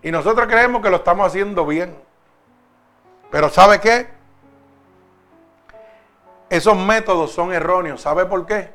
[0.05, 1.97] Y nosotros creemos que lo estamos haciendo bien.
[3.33, 4.07] Pero ¿sabe qué?
[6.49, 8.01] Esos métodos son erróneos.
[8.03, 8.71] ¿Sabe por qué?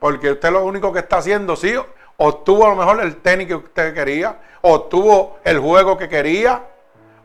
[0.00, 1.72] Porque usted lo único que está haciendo, sí,
[2.16, 6.60] obtuvo a lo mejor el tenis que usted quería, obtuvo el juego que quería,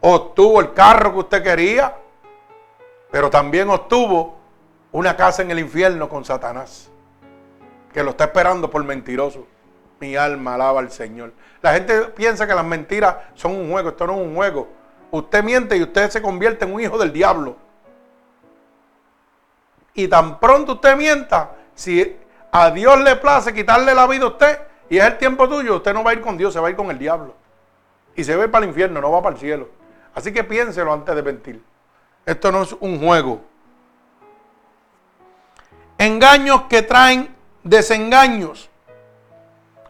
[0.02, 1.96] obtuvo el carro que usted quería,
[3.10, 4.38] pero también obtuvo
[4.92, 6.92] una casa en el infierno con Satanás,
[7.96, 9.48] que lo está esperando por mentiroso.
[10.02, 11.32] Mi alma alaba al Señor.
[11.62, 14.68] La gente piensa que las mentiras son un juego, esto no es un juego.
[15.12, 17.56] Usted miente y usted se convierte en un hijo del diablo.
[19.94, 22.18] Y tan pronto usted mienta, si
[22.52, 25.94] a Dios le place quitarle la vida a usted y es el tiempo tuyo, usted
[25.94, 27.34] no va a ir con Dios, se va a ir con el diablo.
[28.14, 29.70] Y se va para el infierno, no va para el cielo.
[30.14, 31.64] Así que piénselo antes de mentir.
[32.26, 33.42] Esto no es un juego.
[35.98, 37.35] Engaños que traen
[37.66, 38.70] desengaños.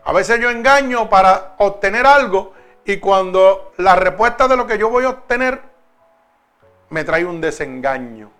[0.03, 2.53] A veces yo engaño para obtener algo
[2.83, 5.61] y cuando la respuesta de lo que yo voy a obtener
[6.89, 8.31] me trae un desengaño.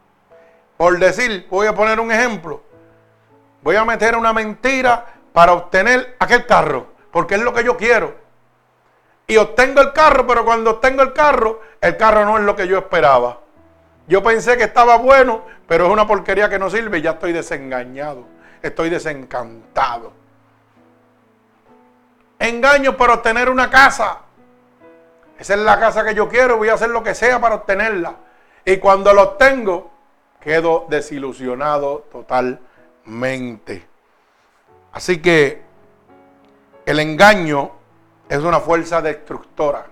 [0.77, 2.63] Por decir, voy a poner un ejemplo.
[3.61, 8.25] Voy a meter una mentira para obtener aquel carro, porque es lo que yo quiero
[9.27, 12.67] y obtengo el carro, pero cuando obtengo el carro, el carro no es lo que
[12.67, 13.39] yo esperaba.
[14.07, 17.33] Yo pensé que estaba bueno, pero es una porquería que no sirve y ya estoy
[17.33, 18.25] desengañado,
[18.62, 20.14] estoy desencantado.
[22.39, 24.20] Engaño para obtener una casa.
[25.39, 28.16] Esa es la casa que yo quiero, voy a hacer lo que sea para obtenerla.
[28.64, 29.91] Y cuando lo obtengo,
[30.39, 33.88] quedo desilusionado totalmente.
[34.93, 35.64] Así que
[36.86, 37.72] el engaño
[38.30, 39.88] es una fuerza destructora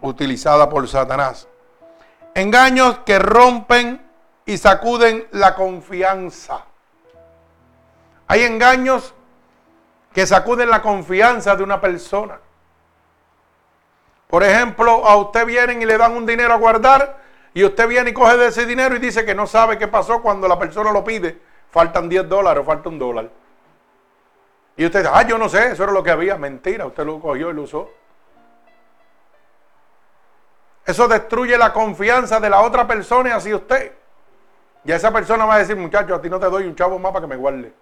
[0.00, 1.48] utilizada por Satanás.
[2.34, 4.04] Engaños que rompen
[4.46, 6.64] y sacuden la confianza.
[8.26, 9.14] Hay engaños
[10.12, 12.38] que sacuden la confianza de una persona.
[14.28, 17.18] Por ejemplo, a usted vienen y le dan un dinero a guardar
[17.52, 20.22] y usted viene y coge de ese dinero y dice que no sabe qué pasó
[20.22, 21.40] cuando la persona lo pide.
[21.70, 23.30] Faltan 10 dólares o falta un dólar.
[24.76, 26.36] Y usted dice, ah, yo no sé, eso era lo que había.
[26.36, 27.90] Mentira, usted lo cogió y lo usó.
[30.84, 33.92] Eso destruye la confianza de la otra persona y así usted.
[34.84, 37.12] Y esa persona va a decir, muchacho, a ti no te doy un chavo más
[37.12, 37.72] para que me guarde.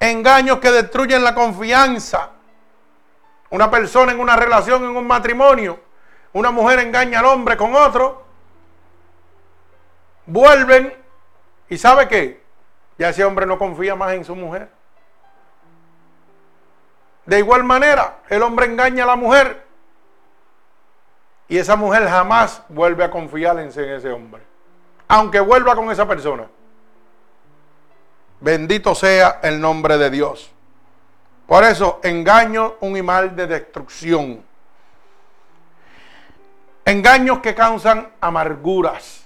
[0.00, 2.30] Engaños que destruyen la confianza.
[3.50, 5.80] Una persona en una relación, en un matrimonio,
[6.32, 8.24] una mujer engaña al hombre con otro,
[10.26, 10.92] vuelven
[11.68, 12.46] y ¿sabe qué?
[12.98, 14.68] ya ese hombre no confía más en su mujer.
[17.26, 19.64] De igual manera, el hombre engaña a la mujer
[21.48, 24.42] y esa mujer jamás vuelve a confiar en ese hombre,
[25.08, 26.46] aunque vuelva con esa persona.
[28.46, 30.52] Bendito sea el nombre de Dios.
[31.48, 34.40] Por eso, engaño, un mal de destrucción.
[36.84, 39.24] Engaños que causan amarguras.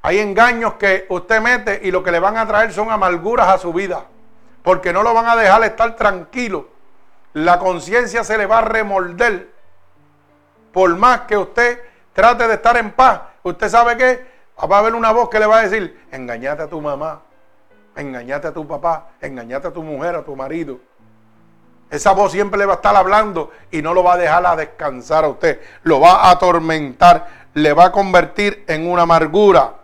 [0.00, 3.58] Hay engaños que usted mete y lo que le van a traer son amarguras a
[3.58, 4.06] su vida.
[4.62, 6.68] Porque no lo van a dejar estar tranquilo.
[7.34, 9.50] La conciencia se le va a remolder.
[10.72, 11.82] Por más que usted
[12.14, 14.26] trate de estar en paz, usted sabe que
[14.58, 17.20] va a haber una voz que le va a decir, engañate a tu mamá,
[17.96, 20.78] engañate a tu papá, engañate a tu mujer, a tu marido.
[21.90, 24.56] Esa voz siempre le va a estar hablando y no lo va a dejar a
[24.56, 25.60] descansar a usted.
[25.84, 29.74] Lo va a atormentar, le va a convertir en una amargura.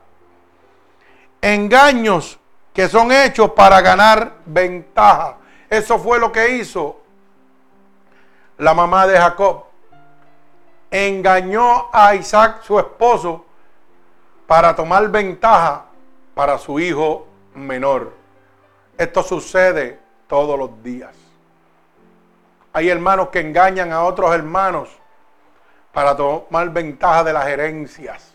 [1.40, 2.38] Engaños
[2.72, 5.36] que son hechos para ganar ventaja.
[5.68, 7.00] Eso fue lo que hizo
[8.58, 9.64] la mamá de Jacob.
[10.90, 13.44] Engañó a Isaac, su esposo,
[14.46, 15.84] para tomar ventaja
[16.34, 18.12] para su hijo menor.
[18.96, 21.14] Esto sucede todos los días.
[22.72, 24.88] Hay hermanos que engañan a otros hermanos
[25.92, 28.32] para tomar ventaja de las herencias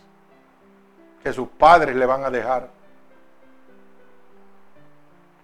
[1.23, 2.69] que sus padres le van a dejar.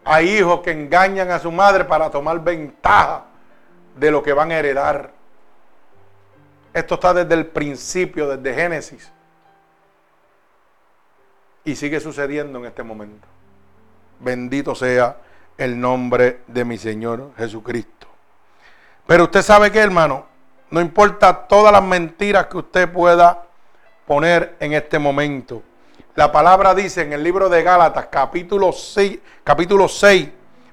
[0.04, 3.26] Hay hijos que engañan a su madre para tomar ventaja
[3.96, 5.12] de lo que van a heredar.
[6.74, 9.12] Esto está desde el principio, desde Génesis.
[11.64, 13.28] Y sigue sucediendo en este momento.
[14.22, 15.18] Bendito sea
[15.58, 18.08] el nombre de mi Señor Jesucristo.
[19.08, 20.26] Pero usted sabe que, hermano,
[20.70, 23.46] no importa todas las mentiras que usted pueda
[24.06, 25.64] poner en este momento.
[26.16, 30.30] La palabra dice en el libro de Gálatas, capítulo 6, capítulo 6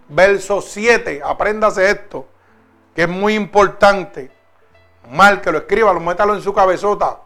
[0.09, 2.27] verso 7, apréndase esto,
[2.95, 4.31] que es muy importante.
[5.11, 7.19] Mal que lo escriba, lo métalo en su cabezota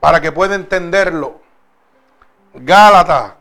[0.00, 1.40] para que pueda entenderlo.
[2.54, 3.32] Gálatas,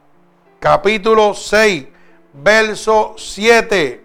[0.59, 1.85] capítulo 6,
[2.33, 4.03] verso 7.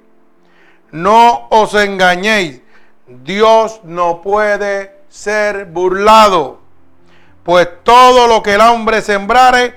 [0.93, 2.61] No os engañéis,
[3.07, 6.61] Dios no puede ser burlado,
[7.43, 9.75] pues todo lo que el hombre sembrare,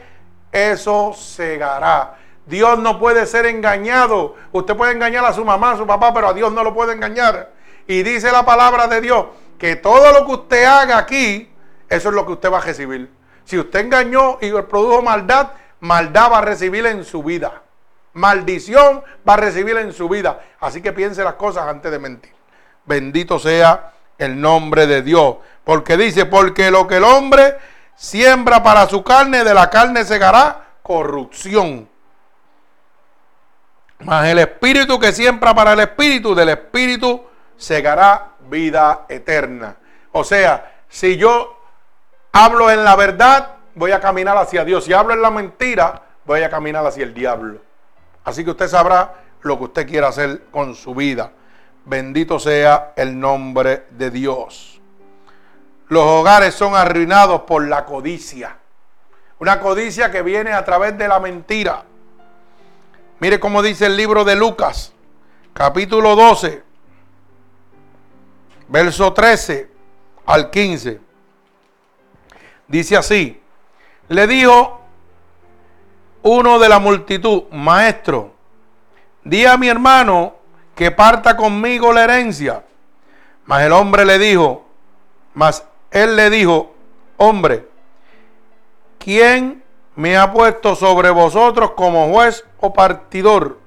[0.51, 2.17] eso segará.
[2.45, 4.36] Dios no puede ser engañado.
[4.51, 6.93] Usted puede engañar a su mamá, a su papá, pero a Dios no lo puede
[6.93, 7.51] engañar.
[7.88, 9.26] Y dice la palabra de Dios
[9.57, 11.49] que todo lo que usted haga aquí,
[11.89, 13.11] eso es lo que usted va a recibir.
[13.45, 15.49] Si usted engañó y produjo maldad,
[15.86, 17.61] maldad va a recibir en su vida.
[18.13, 20.39] Maldición va a recibir en su vida.
[20.59, 22.33] Así que piense las cosas antes de mentir.
[22.86, 25.38] Bendito sea el nombre de Dios.
[25.63, 27.57] Porque dice, porque lo que el hombre
[27.95, 31.89] siembra para su carne, de la carne segará corrupción.
[33.99, 37.23] Mas el espíritu que siembra para el espíritu, del espíritu
[37.57, 39.77] segará vida eterna.
[40.11, 41.59] O sea, si yo
[42.31, 44.86] hablo en la verdad, voy a caminar hacia Dios.
[44.86, 47.59] Si hablo en la mentira, voy a caminar hacia el diablo.
[48.23, 51.32] Así que usted sabrá lo que usted quiera hacer con su vida.
[51.86, 54.82] Bendito sea el nombre de Dios.
[55.88, 58.57] Los hogares son arruinados por la codicia.
[59.38, 61.84] Una codicia que viene a través de la mentira.
[63.19, 64.93] Mire cómo dice el libro de Lucas,
[65.53, 66.63] capítulo 12,
[68.67, 69.69] verso 13
[70.26, 70.99] al 15.
[72.67, 73.41] Dice así,
[74.10, 74.82] le dijo
[76.22, 78.34] uno de la multitud, maestro,
[79.24, 80.34] di a mi hermano
[80.76, 82.64] que parta conmigo la herencia.
[83.45, 84.66] Mas el hombre le dijo,
[85.34, 86.74] mas él le dijo,
[87.18, 87.68] hombre,
[88.97, 89.64] ¿quién
[89.95, 93.60] me ha puesto sobre vosotros como juez o partidor?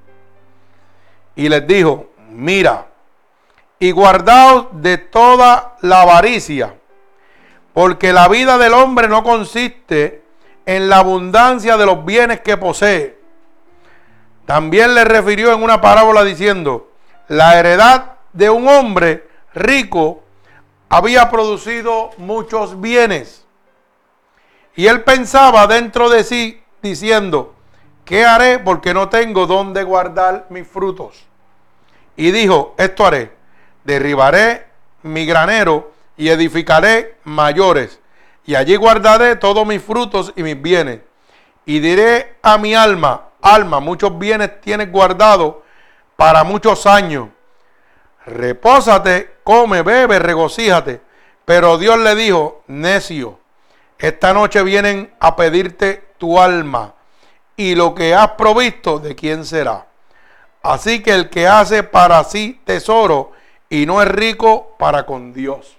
[1.36, 2.88] Y les dijo, mira,
[3.78, 6.74] y guardaos de toda la avaricia,
[7.72, 10.24] porque la vida del hombre no consiste
[10.68, 13.18] en la abundancia de los bienes que posee.
[14.44, 16.90] También le refirió en una parábola diciendo,
[17.28, 20.22] la heredad de un hombre rico
[20.90, 23.46] había producido muchos bienes.
[24.76, 27.54] Y él pensaba dentro de sí diciendo,
[28.04, 31.24] ¿qué haré porque no tengo dónde guardar mis frutos?
[32.14, 33.32] Y dijo, esto haré,
[33.84, 34.66] derribaré
[35.02, 38.00] mi granero y edificaré mayores
[38.48, 41.00] y allí guardaré todos mis frutos y mis bienes.
[41.66, 45.64] Y diré a mi alma, alma, muchos bienes tienes guardado
[46.16, 47.28] para muchos años.
[48.24, 51.02] Repósate, come, bebe, regocíjate.
[51.44, 53.38] Pero Dios le dijo, necio,
[53.98, 56.94] esta noche vienen a pedirte tu alma
[57.54, 59.88] y lo que has provisto, ¿de quién será?
[60.62, 63.30] Así que el que hace para sí tesoro
[63.68, 65.77] y no es rico para con Dios.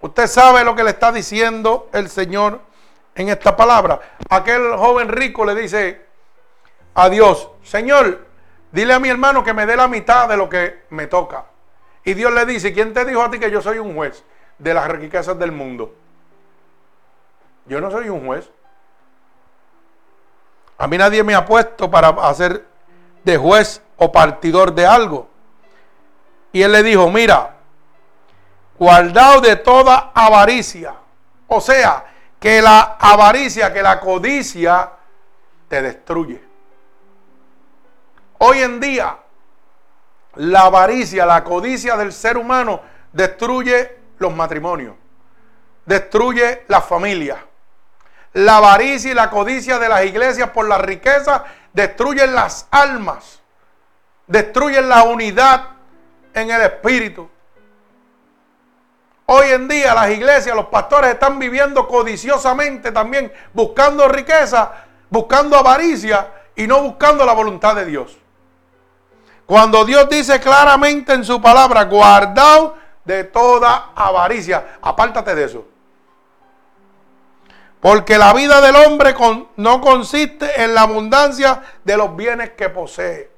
[0.00, 2.60] Usted sabe lo que le está diciendo el Señor
[3.14, 4.00] en esta palabra.
[4.30, 6.06] Aquel joven rico le dice
[6.94, 8.26] a Dios, Señor,
[8.70, 11.46] dile a mi hermano que me dé la mitad de lo que me toca.
[12.04, 14.24] Y Dios le dice, ¿quién te dijo a ti que yo soy un juez
[14.58, 15.94] de las riquezas del mundo?
[17.66, 18.48] Yo no soy un juez.
[20.78, 22.64] A mí nadie me ha puesto para hacer
[23.24, 25.28] de juez o partidor de algo.
[26.52, 27.57] Y él le dijo, mira,
[28.78, 30.94] guardado de toda avaricia.
[31.48, 32.04] O sea,
[32.38, 34.90] que la avaricia, que la codicia
[35.68, 36.42] te destruye.
[38.38, 39.16] Hoy en día,
[40.36, 42.80] la avaricia, la codicia del ser humano
[43.12, 44.94] destruye los matrimonios,
[45.84, 47.38] destruye las familias.
[48.34, 53.40] La avaricia y la codicia de las iglesias por la riqueza destruyen las almas,
[54.26, 55.70] destruyen la unidad
[56.34, 57.28] en el espíritu.
[59.30, 64.72] Hoy en día las iglesias, los pastores están viviendo codiciosamente también, buscando riqueza,
[65.10, 68.16] buscando avaricia y no buscando la voluntad de Dios.
[69.44, 72.72] Cuando Dios dice claramente en su palabra, guardaos
[73.04, 75.66] de toda avaricia, apártate de eso.
[77.80, 79.14] Porque la vida del hombre
[79.56, 83.30] no consiste en la abundancia de los bienes que posee.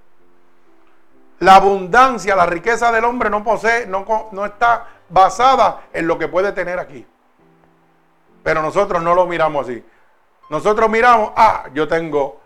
[1.41, 6.29] La abundancia, la riqueza del hombre no posee, no, no está basada en lo que
[6.29, 7.07] puede tener aquí.
[8.43, 9.85] Pero nosotros no lo miramos así.
[10.49, 12.41] Nosotros miramos, ah, yo tengo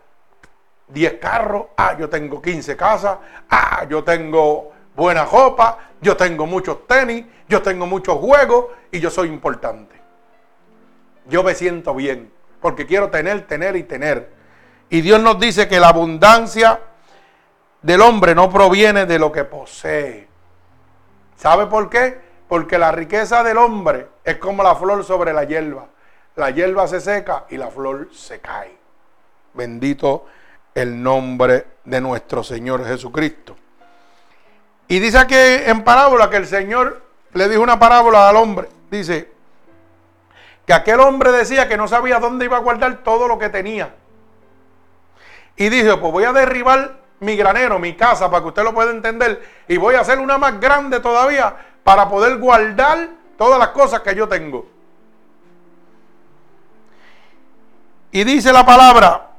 [0.89, 3.17] 10 carros, ah, yo tengo 15 casas,
[3.49, 9.09] ah, yo tengo buena ropa, yo tengo muchos tenis, yo tengo muchos juegos y yo
[9.09, 9.95] soy importante.
[11.27, 14.29] Yo me siento bien porque quiero tener, tener y tener.
[14.89, 16.79] Y Dios nos dice que la abundancia
[17.81, 20.27] del hombre no proviene de lo que posee.
[21.37, 22.24] ¿Sabe por qué?
[22.47, 25.87] Porque la riqueza del hombre es como la flor sobre la hierba.
[26.35, 28.77] La hierba se seca y la flor se cae.
[29.53, 30.25] Bendito
[30.73, 33.55] el nombre de nuestro Señor Jesucristo.
[34.87, 37.01] Y dice aquí en parábola que el Señor
[37.33, 38.67] le dijo una parábola al hombre.
[38.91, 39.31] Dice
[40.65, 43.95] que aquel hombre decía que no sabía dónde iba a guardar todo lo que tenía.
[45.55, 48.91] Y dijo, pues voy a derribar mi granero, mi casa, para que usted lo pueda
[48.91, 49.41] entender.
[49.67, 51.55] Y voy a hacer una más grande todavía
[51.85, 54.65] para poder guardar todas las cosas que yo tengo.
[58.11, 59.29] Y dice la palabra,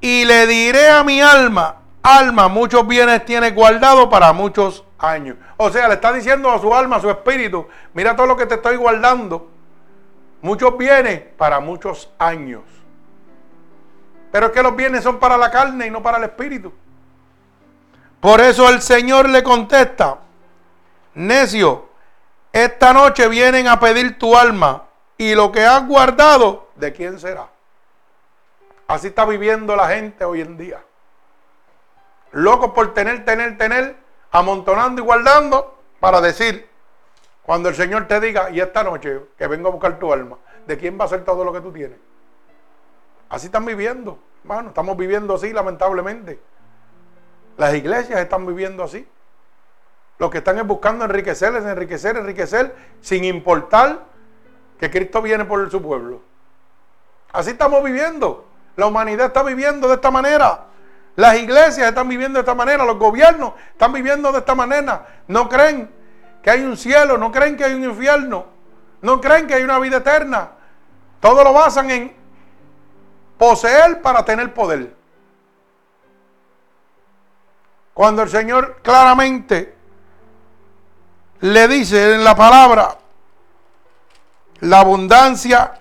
[0.00, 5.38] y le diré a mi alma, alma, muchos bienes tienes guardado para muchos años.
[5.56, 8.46] O sea, le está diciendo a su alma, a su espíritu, mira todo lo que
[8.46, 9.50] te estoy guardando.
[10.40, 12.62] Muchos bienes para muchos años.
[14.30, 16.72] Pero es que los bienes son para la carne y no para el espíritu.
[18.20, 20.18] Por eso el Señor le contesta,
[21.18, 21.88] necio,
[22.52, 24.84] esta noche vienen a pedir tu alma
[25.16, 27.48] y lo que has guardado, ¿de quién será?
[28.86, 30.82] Así está viviendo la gente hoy en día.
[32.32, 33.96] Locos por tener, tener, tener,
[34.30, 36.68] amontonando y guardando para decir,
[37.42, 40.78] cuando el Señor te diga, y esta noche que vengo a buscar tu alma, ¿de
[40.78, 41.98] quién va a ser todo lo que tú tienes?
[43.28, 46.38] Así están viviendo, hermano, estamos viviendo así lamentablemente.
[47.56, 49.06] Las iglesias están viviendo así.
[50.18, 54.00] Lo que están es buscando enriquecer, es enriquecer, enriquecer, sin importar
[54.78, 56.20] que Cristo viene por su pueblo.
[57.32, 58.46] Así estamos viviendo.
[58.76, 60.64] La humanidad está viviendo de esta manera.
[61.16, 62.84] Las iglesias están viviendo de esta manera.
[62.84, 65.06] Los gobiernos están viviendo de esta manera.
[65.28, 65.90] No creen
[66.42, 68.46] que hay un cielo, no creen que hay un infierno,
[69.02, 70.50] no creen que hay una vida eterna.
[71.20, 72.16] Todo lo basan en
[73.36, 74.94] poseer para tener poder.
[77.94, 79.77] Cuando el Señor claramente
[81.40, 82.98] le dice en la palabra,
[84.60, 85.80] la abundancia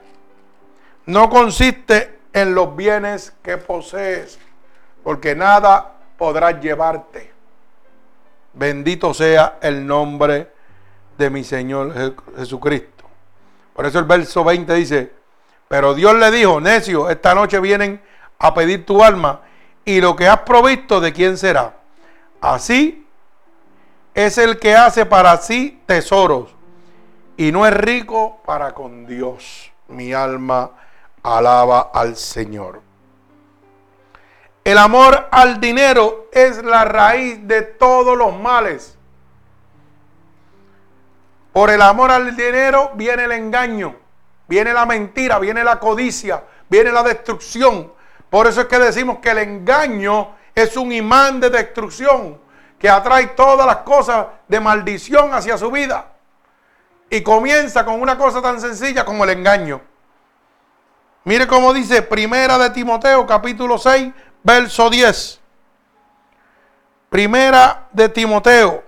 [1.05, 4.37] no consiste en los bienes que posees,
[5.03, 7.31] porque nada podrás llevarte.
[8.53, 10.51] Bendito sea el nombre
[11.17, 13.05] de mi Señor Jesucristo.
[13.73, 15.11] Por eso el verso 20 dice,
[15.67, 18.01] pero Dios le dijo, necio, esta noche vienen
[18.39, 19.41] a pedir tu alma
[19.85, 21.77] y lo que has provisto, ¿de quién será?
[22.41, 23.06] Así
[24.17, 26.49] es el que hace para sí tesoros
[27.37, 29.71] y no es rico para con Dios.
[29.89, 30.71] Mi alma
[31.21, 32.81] alaba al Señor.
[34.63, 38.97] El amor al dinero es la raíz de todos los males.
[41.53, 43.95] Por el amor al dinero viene el engaño,
[44.47, 47.93] viene la mentira, viene la codicia, viene la destrucción.
[48.31, 52.46] Por eso es que decimos que el engaño es un imán de destrucción
[52.79, 56.13] que atrae todas las cosas de maldición hacia su vida.
[57.09, 59.81] Y comienza con una cosa tan sencilla como el engaño.
[61.23, 64.13] Mire cómo dice Primera de Timoteo capítulo 6,
[64.43, 65.39] verso 10.
[67.09, 68.83] Primera de Timoteo.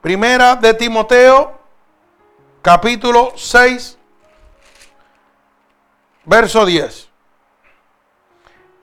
[0.00, 1.58] Primera de Timoteo
[2.60, 3.96] capítulo 6,
[6.24, 7.03] verso 10.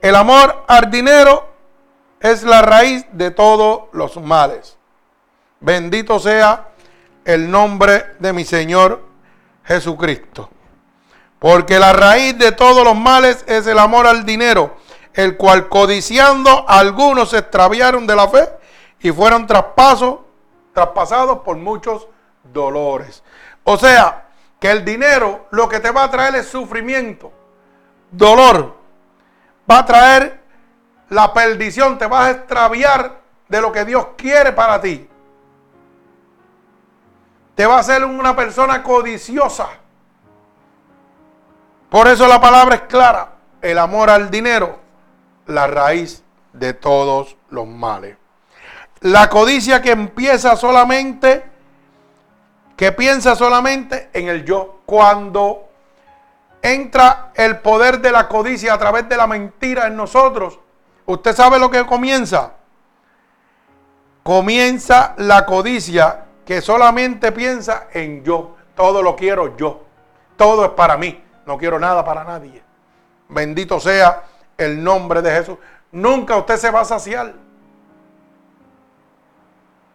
[0.02, 1.48] El amor al dinero
[2.20, 4.78] es la raíz de todos los males.
[5.60, 6.70] Bendito sea
[7.24, 9.04] el nombre de mi Señor
[9.64, 10.50] Jesucristo.
[11.38, 14.76] Porque la raíz de todos los males es el amor al dinero,
[15.14, 18.50] el cual codiciando algunos se extraviaron de la fe
[19.00, 20.20] y fueron traspasos,
[20.74, 22.08] traspasados por muchos
[22.44, 23.22] dolores.
[23.64, 24.30] O sea,
[24.60, 27.32] que el dinero lo que te va a traer es sufrimiento,
[28.12, 28.81] dolor,
[29.70, 30.42] va a traer
[31.10, 35.08] la perdición, te vas a extraviar de lo que Dios quiere para ti.
[37.56, 39.68] Te va a hacer una persona codiciosa.
[41.90, 43.34] Por eso la palabra es clara.
[43.62, 44.80] El amor al dinero,
[45.48, 48.16] la raíz de todos los males.
[49.02, 51.44] La codicia que empieza solamente,
[52.78, 54.80] que piensa solamente en el yo.
[54.86, 55.71] Cuando
[56.62, 60.60] entra el poder de la codicia a través de la mentira en nosotros,
[61.06, 62.54] usted sabe lo que comienza.
[64.24, 68.56] Comienza la codicia que solamente piensa en yo.
[68.76, 69.82] Todo lo quiero yo.
[70.38, 71.24] Todo es para mí.
[71.46, 72.62] No quiero nada para nadie.
[73.30, 74.24] Bendito sea
[74.58, 75.58] el nombre de Jesús.
[75.92, 77.34] Nunca usted se va a saciar.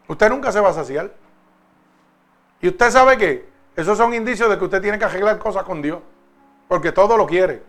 [0.09, 1.12] Usted nunca se va a saciar.
[2.61, 5.83] Y usted sabe que esos son indicios de que usted tiene que arreglar cosas con
[5.83, 6.01] Dios.
[6.69, 7.62] Porque todo lo quiere.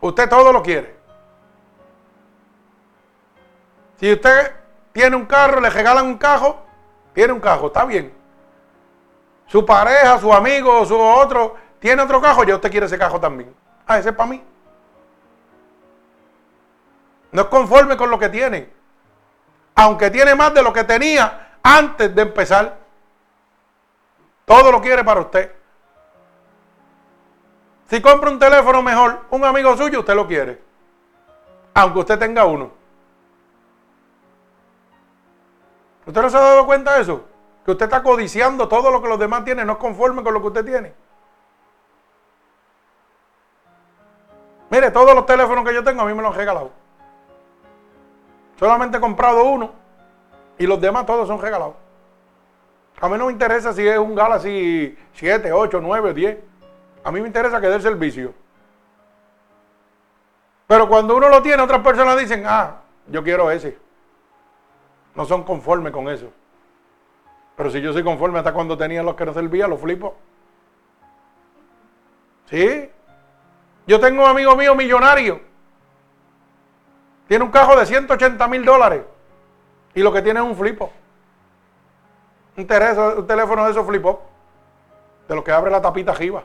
[0.00, 0.96] Usted todo lo quiere.
[3.98, 4.52] Si usted
[4.92, 6.58] tiene un carro, le regalan un carro,
[7.12, 8.12] tiene un carro, está bien.
[9.46, 13.54] Su pareja, su amigo, su otro, tiene otro carro, ya usted quiere ese carro también.
[13.86, 14.42] Ah, ese es para mí.
[17.30, 18.70] No es conforme con lo que tiene.
[19.74, 22.78] Aunque tiene más de lo que tenía antes de empezar.
[24.44, 25.61] Todo lo quiere para usted.
[27.92, 30.58] Si compra un teléfono mejor, un amigo suyo, usted lo quiere.
[31.74, 32.70] Aunque usted tenga uno.
[36.06, 37.22] ¿Usted no se ha dado cuenta de eso?
[37.66, 40.40] Que usted está codiciando todo lo que los demás tienen, no es conforme con lo
[40.40, 40.94] que usted tiene.
[44.70, 46.70] Mire, todos los teléfonos que yo tengo a mí me los han regalado.
[48.58, 49.70] Solamente he comprado uno
[50.56, 51.74] y los demás todos son regalados.
[53.02, 56.51] A mí no me interesa si es un Galaxy 7, 8, 9, 10.
[57.04, 58.34] A mí me interesa que dé el servicio.
[60.66, 62.76] Pero cuando uno lo tiene, otras personas dicen, ah,
[63.06, 63.76] yo quiero ese.
[65.14, 66.32] No son conformes con eso.
[67.56, 70.16] Pero si yo soy conforme hasta cuando tenía los que no servían, los flipo.
[72.46, 72.90] ¿Sí?
[73.86, 75.40] Yo tengo un amigo mío millonario.
[77.28, 79.02] Tiene un cajo de 180 mil dólares.
[79.94, 80.92] Y lo que tiene es un flipo.
[82.56, 84.16] Un, teléfono de esos flipos.
[85.28, 86.42] De los que abre la tapita arriba.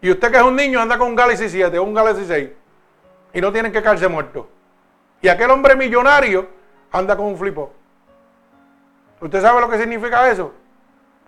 [0.00, 2.50] Y usted que es un niño anda con un Galaxy 7 o un Galaxy 6
[3.32, 4.46] y no tienen que caerse muertos.
[5.20, 6.48] Y aquel hombre millonario
[6.92, 7.72] anda con un flipo.
[9.20, 10.52] ¿Usted sabe lo que significa eso?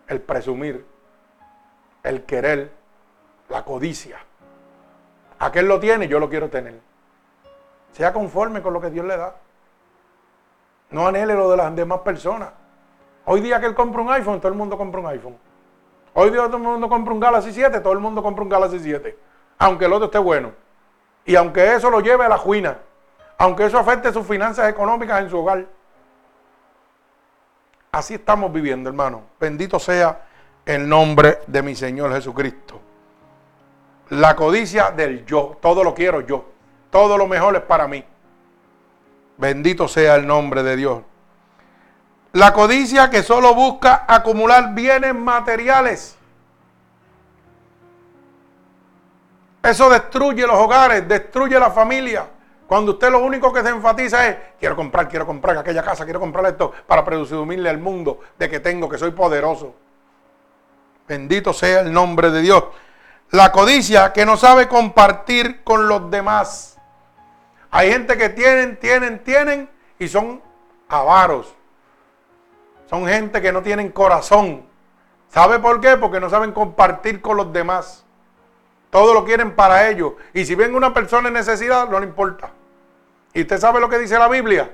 [0.07, 0.85] El presumir,
[2.05, 2.71] el querer,
[3.49, 4.19] la codicia.
[5.41, 6.81] Aquel lo tiene, yo lo quiero tener.
[7.93, 9.35] Sea conforme con lo que Dios le da.
[10.91, 12.51] No anhele lo de las demás personas.
[13.25, 15.37] Hoy día que él compra un iPhone, todo el mundo compra un iPhone.
[16.15, 18.81] Hoy día todo el mundo compra un Galaxy 7, todo el mundo compra un Galaxy
[18.81, 19.17] 7.
[19.59, 20.53] Aunque el otro esté bueno.
[21.25, 22.79] Y aunque eso lo lleve a la juina.
[23.39, 25.67] Aunque eso afecte sus finanzas económicas en su hogar.
[27.93, 29.23] Así estamos viviendo, hermano.
[29.39, 30.27] Bendito sea
[30.65, 32.81] el nombre de mi Señor Jesucristo.
[34.11, 35.57] La codicia del yo.
[35.61, 36.45] Todo lo quiero yo.
[36.91, 38.05] Todo lo mejor es para mí.
[39.37, 41.03] Bendito sea el nombre de Dios.
[42.33, 46.17] La codicia que solo busca acumular bienes materiales.
[49.63, 52.27] Eso destruye los hogares, destruye la familia.
[52.67, 56.21] Cuando usted lo único que se enfatiza es, quiero comprar, quiero comprar aquella casa, quiero
[56.21, 59.75] comprar esto para presumirle al mundo de que tengo, que soy poderoso.
[61.09, 62.65] Bendito sea el nombre de Dios.
[63.31, 66.79] La codicia que no sabe compartir con los demás.
[67.73, 69.69] Hay gente que tienen, tienen, tienen
[69.99, 70.41] y son
[70.89, 71.53] avaros.
[72.91, 74.65] Son gente que no tienen corazón.
[75.29, 75.97] ¿Sabe por qué?
[75.97, 78.05] Porque no saben compartir con los demás.
[78.91, 80.15] Todo lo quieren para ellos.
[80.35, 82.51] Y si ven una persona en necesidad, no le importa.
[83.33, 84.73] ¿Y usted sabe lo que dice la Biblia?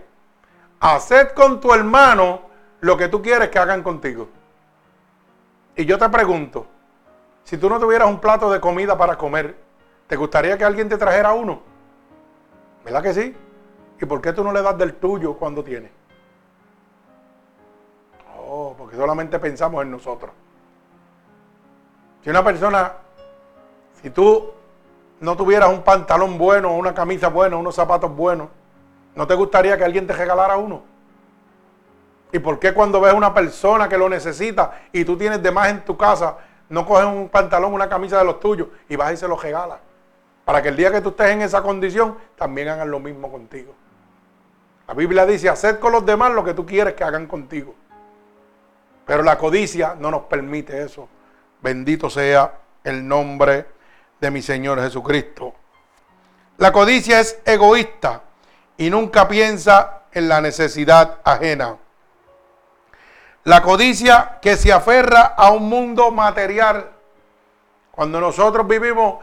[0.80, 2.40] Haced con tu hermano
[2.80, 4.30] lo que tú quieres que hagan contigo.
[5.76, 6.66] Y yo te pregunto,
[7.44, 9.56] si tú no tuvieras un plato de comida para comer,
[10.06, 11.60] ¿te gustaría que alguien te trajera uno?
[12.82, 13.36] ¿Verdad que sí?
[14.00, 15.90] ¿Y por qué tú no le das del tuyo cuando tienes?
[18.86, 20.30] Porque solamente pensamos en nosotros.
[22.22, 22.92] Si una persona,
[24.00, 24.52] si tú
[25.18, 28.46] no tuvieras un pantalón bueno, una camisa buena, unos zapatos buenos,
[29.16, 30.84] ¿no te gustaría que alguien te regalara uno?
[32.30, 35.68] ¿Y por qué cuando ves una persona que lo necesita y tú tienes de más
[35.70, 36.36] en tu casa,
[36.68, 39.80] no coges un pantalón, una camisa de los tuyos y vas y se los regalas?
[40.44, 43.74] Para que el día que tú estés en esa condición, también hagan lo mismo contigo.
[44.86, 47.74] La Biblia dice, haced con los demás lo que tú quieres que hagan contigo.
[49.06, 51.08] Pero la codicia no nos permite eso.
[51.62, 52.52] Bendito sea
[52.84, 53.66] el nombre
[54.20, 55.54] de mi Señor Jesucristo.
[56.58, 58.22] La codicia es egoísta
[58.76, 61.76] y nunca piensa en la necesidad ajena.
[63.44, 66.90] La codicia que se aferra a un mundo material.
[67.92, 69.22] Cuando nosotros vivimos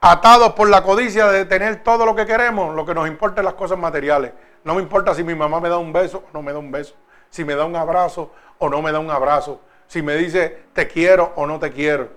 [0.00, 3.44] atados por la codicia de tener todo lo que queremos, lo que nos importa es
[3.44, 4.32] las cosas materiales.
[4.64, 6.70] No me importa si mi mamá me da un beso o no me da un
[6.70, 6.94] beso,
[7.30, 10.88] si me da un abrazo o no me da un abrazo, si me dice te
[10.88, 12.08] quiero o no te quiero.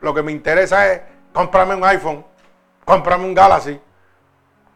[0.00, 1.02] Lo que me interesa es
[1.32, 2.24] cómprame un iPhone,
[2.84, 3.80] cómprame un Galaxy,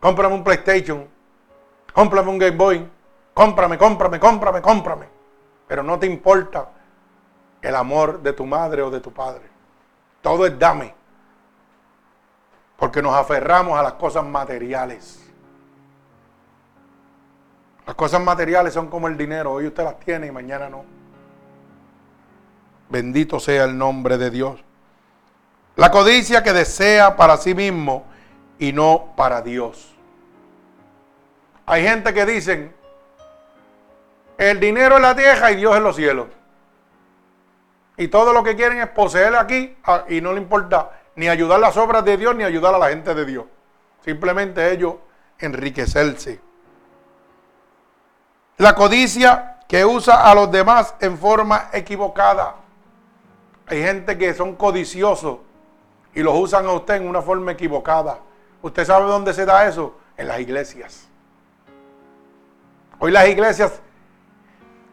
[0.00, 1.09] cómprame un PlayStation,
[1.92, 2.88] cómprame un Game Boy,
[3.32, 5.09] cómprame, cómprame, cómprame, cómprame.
[5.66, 6.68] Pero no te importa
[7.62, 9.48] el amor de tu madre o de tu padre.
[10.20, 10.94] Todo es dame.
[12.76, 15.24] Porque nos aferramos a las cosas materiales.
[17.97, 19.53] Cosas materiales son como el dinero.
[19.53, 20.84] Hoy usted las tiene y mañana no.
[22.88, 24.62] Bendito sea el nombre de Dios.
[25.76, 28.05] La codicia que desea para sí mismo
[28.59, 29.95] y no para Dios.
[31.66, 32.74] Hay gente que dicen,
[34.38, 36.26] el dinero en la tierra y Dios en los cielos.
[37.97, 41.61] Y todo lo que quieren es poseer aquí ah, y no le importa ni ayudar
[41.61, 43.45] las obras de Dios, ni ayudar a la gente de Dios.
[44.05, 44.97] Simplemente ellos
[45.38, 46.40] enriquecerse.
[48.59, 52.57] La codicia que usa a los demás en forma equivocada.
[53.66, 55.38] Hay gente que son codiciosos
[56.14, 58.18] y los usan a usted en una forma equivocada.
[58.62, 59.96] ¿Usted sabe dónde se da eso?
[60.16, 61.09] En las iglesias.
[62.98, 63.80] Hoy las iglesias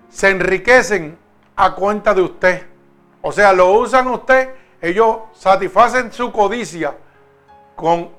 [0.09, 1.17] se enriquecen
[1.55, 2.67] a cuenta de usted.
[3.21, 6.95] O sea, lo usan usted ellos satisfacen su codicia
[7.75, 8.09] con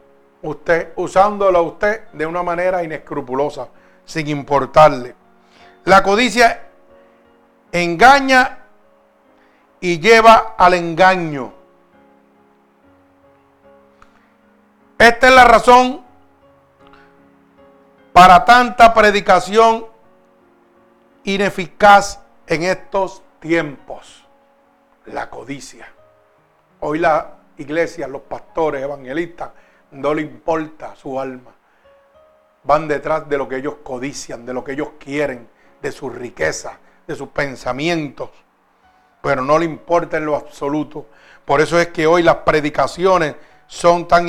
[0.43, 3.69] usted, usándolo a usted de una manera inescrupulosa,
[4.05, 5.17] sin importarle.
[5.85, 6.69] La codicia
[7.73, 8.59] engaña
[9.81, 11.53] y lleva al engaño.
[14.97, 16.05] Esta es la razón
[18.13, 19.87] para tanta predicación
[21.25, 24.25] ineficaz en estos tiempos.
[25.07, 25.89] La codicia.
[26.79, 29.51] Hoy la iglesia, los pastores, evangelistas,
[29.91, 31.51] no le importa su alma.
[32.63, 35.49] Van detrás de lo que ellos codician, de lo que ellos quieren,
[35.83, 38.31] de su riqueza, de sus pensamientos.
[39.21, 41.07] Pero no le importa en lo absoluto.
[41.45, 43.35] Por eso es que hoy las predicaciones
[43.67, 44.27] son tan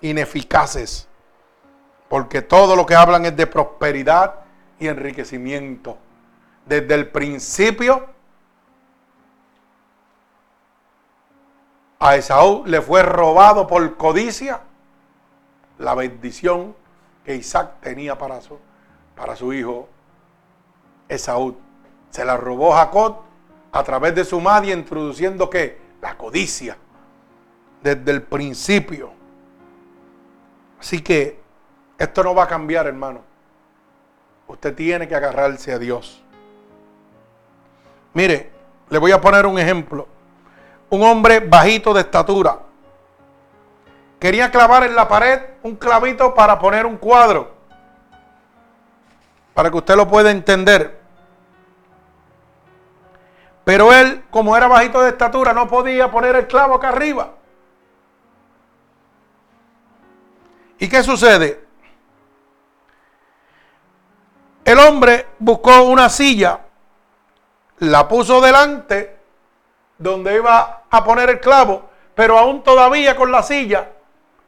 [0.00, 1.06] ineficaces.
[2.08, 4.34] Porque todo lo que hablan es de prosperidad
[4.80, 5.98] y enriquecimiento.
[6.66, 8.06] Desde el principio
[11.98, 14.60] a Esaú le fue robado por codicia
[15.78, 16.74] la bendición
[17.24, 18.58] que Isaac tenía para su,
[19.14, 19.88] para su hijo
[21.08, 21.56] Esaú.
[22.10, 23.18] Se la robó Jacob
[23.72, 26.76] a través de su madre, introduciendo que la codicia
[27.82, 29.10] desde el principio.
[30.80, 31.40] Así que
[31.98, 33.20] esto no va a cambiar, hermano.
[34.46, 36.22] Usted tiene que agarrarse a Dios.
[38.14, 38.50] Mire,
[38.88, 40.08] le voy a poner un ejemplo
[40.90, 42.60] un hombre bajito de estatura.
[44.18, 47.52] Quería clavar en la pared un clavito para poner un cuadro.
[49.54, 50.97] Para que usted lo pueda entender.
[53.68, 57.34] Pero él, como era bajito de estatura, no podía poner el clavo acá arriba.
[60.78, 61.66] ¿Y qué sucede?
[64.64, 66.60] El hombre buscó una silla,
[67.80, 69.18] la puso delante
[69.98, 73.90] donde iba a poner el clavo, pero aún todavía con la silla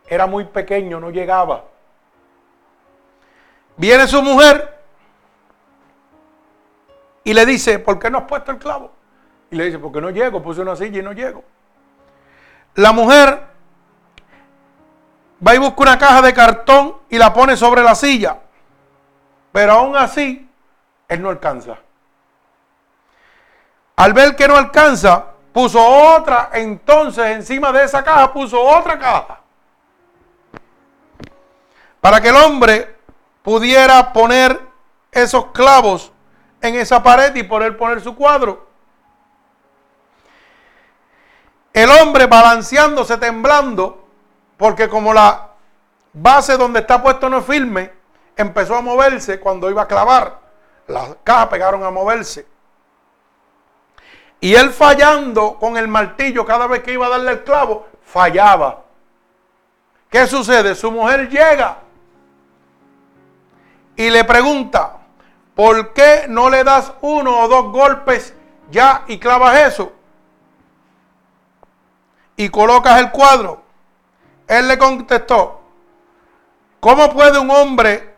[0.07, 1.67] era muy pequeño, no llegaba.
[3.77, 4.81] Viene su mujer
[7.23, 9.00] y le dice, ¿por qué no has puesto el clavo?
[9.51, 11.43] Y le dice, porque no llego, puse una silla y no llego.
[12.75, 13.43] la mujer
[15.47, 18.39] va y busca una caja de cartón y la pone sobre la silla.
[19.53, 20.49] Pero aún así,
[21.09, 21.79] él no alcanza.
[23.97, 29.41] Al ver que no alcanza, puso otra, entonces encima de esa caja puso otra caja.
[32.01, 32.97] Para que el hombre
[33.43, 34.59] pudiera poner
[35.11, 36.13] esos clavos
[36.63, 38.70] en esa pared y poder poner su cuadro.
[41.73, 44.05] El hombre balanceándose, temblando,
[44.57, 45.51] porque como la
[46.13, 47.93] base donde está puesto no es firme,
[48.37, 50.41] empezó a moverse cuando iba a clavar.
[50.87, 52.47] Las cajas pegaron a moverse.
[54.41, 58.85] Y él fallando con el martillo cada vez que iba a darle el clavo, fallaba.
[60.09, 60.75] ¿Qué sucede?
[60.75, 61.79] Su mujer llega
[63.95, 64.97] y le pregunta,
[65.55, 68.35] ¿por qué no le das uno o dos golpes
[68.71, 69.93] ya y clavas eso?
[72.41, 73.61] Y colocas el cuadro.
[74.49, 75.61] Él le contestó,
[76.81, 78.15] ¿cómo puede un hombre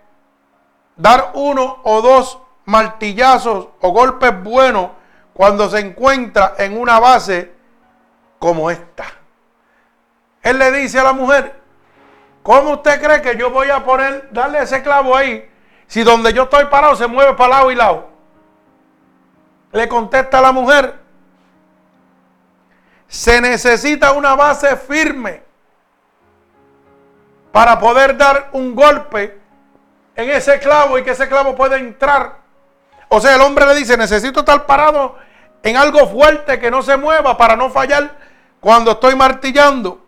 [0.94, 4.90] dar uno o dos martillazos o golpes buenos
[5.34, 7.52] cuando se encuentra en una base
[8.38, 9.06] como esta?
[10.40, 11.60] Él le dice a la mujer,
[12.44, 15.50] ¿cómo usted cree que yo voy a poner, darle ese clavo ahí
[15.88, 18.08] si donde yo estoy parado se mueve para lado y lado?
[19.72, 21.01] Le contesta la mujer.
[23.12, 25.42] Se necesita una base firme
[27.52, 29.38] para poder dar un golpe
[30.16, 32.38] en ese clavo y que ese clavo pueda entrar.
[33.10, 35.18] O sea, el hombre le dice, necesito estar parado
[35.62, 38.16] en algo fuerte que no se mueva para no fallar
[38.60, 40.06] cuando estoy martillando.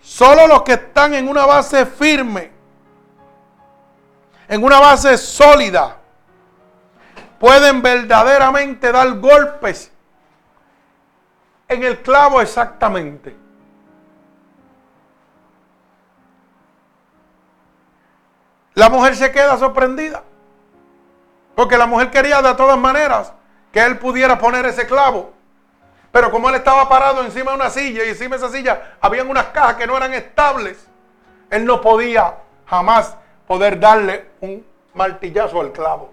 [0.00, 2.52] Solo los que están en una base firme
[4.48, 5.98] en una base sólida,
[7.38, 9.90] pueden verdaderamente dar golpes
[11.68, 13.36] en el clavo exactamente.
[18.74, 20.22] La mujer se queda sorprendida.
[21.54, 23.32] Porque la mujer quería de todas maneras
[23.72, 25.32] que él pudiera poner ese clavo.
[26.10, 29.28] Pero como él estaba parado encima de una silla y encima de esa silla habían
[29.28, 30.86] unas cajas que no eran estables,
[31.50, 32.34] él no podía
[32.66, 36.12] jamás poder darle un martillazo al clavo.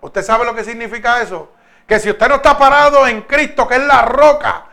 [0.00, 1.48] ¿Usted sabe lo que significa eso?
[1.86, 4.66] Que si usted no está parado en Cristo, que es la roca,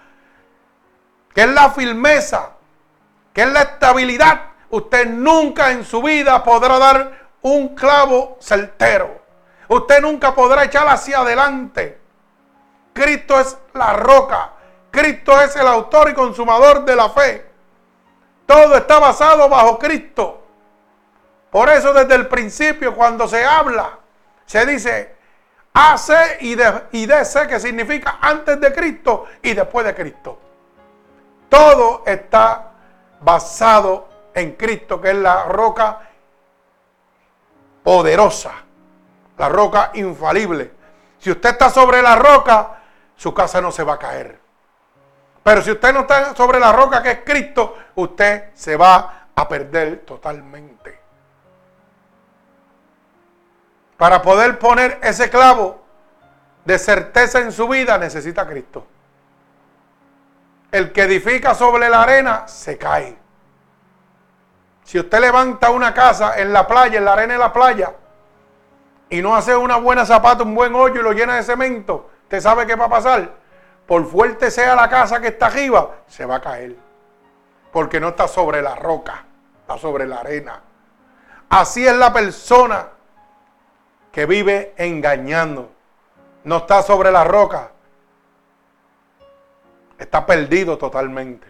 [1.33, 2.51] que es la firmeza,
[3.33, 9.21] que es la estabilidad, usted nunca en su vida podrá dar un clavo certero.
[9.67, 11.99] Usted nunca podrá echar hacia adelante.
[12.93, 14.51] Cristo es la roca.
[14.91, 17.49] Cristo es el autor y consumador de la fe.
[18.45, 20.43] Todo está basado bajo Cristo.
[21.49, 23.99] Por eso desde el principio cuando se habla,
[24.45, 25.15] se dice
[25.73, 30.37] AC y, de, DC, que significa antes de Cristo y después de Cristo.
[31.47, 32.71] Todo está
[33.21, 35.99] basado en Cristo, que es la roca
[37.83, 38.51] poderosa,
[39.37, 40.71] la roca infalible.
[41.19, 42.81] Si usted está sobre la roca,
[43.15, 44.39] su casa no se va a caer.
[45.43, 49.47] Pero si usted no está sobre la roca que es Cristo, usted se va a
[49.47, 51.00] perder totalmente.
[54.01, 55.79] Para poder poner ese clavo
[56.65, 58.87] de certeza en su vida necesita Cristo.
[60.71, 63.15] El que edifica sobre la arena se cae.
[64.85, 67.93] Si usted levanta una casa en la playa, en la arena de la playa,
[69.07, 72.41] y no hace una buena zapata, un buen hoyo y lo llena de cemento, ¿usted
[72.41, 73.35] sabe qué va a pasar?
[73.85, 76.75] Por fuerte sea la casa que está arriba, se va a caer.
[77.71, 79.25] Porque no está sobre la roca,
[79.61, 80.59] está sobre la arena.
[81.49, 82.87] Así es la persona
[84.11, 85.71] que vive engañando.
[86.43, 87.71] No está sobre la roca.
[89.97, 91.47] Está perdido totalmente.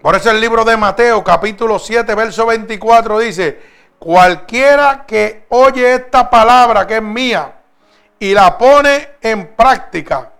[0.00, 3.62] Por eso el libro de Mateo capítulo 7 verso 24 dice,
[3.98, 7.54] cualquiera que oye esta palabra que es mía
[8.18, 10.30] y la pone en práctica,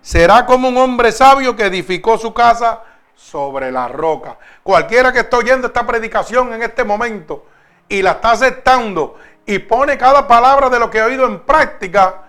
[0.00, 2.82] será como un hombre sabio que edificó su casa
[3.14, 4.36] sobre la roca.
[4.62, 7.46] Cualquiera que esté oyendo esta predicación en este momento,
[7.88, 9.16] y la está aceptando
[9.46, 12.22] y pone cada palabra de lo que ha oído en práctica,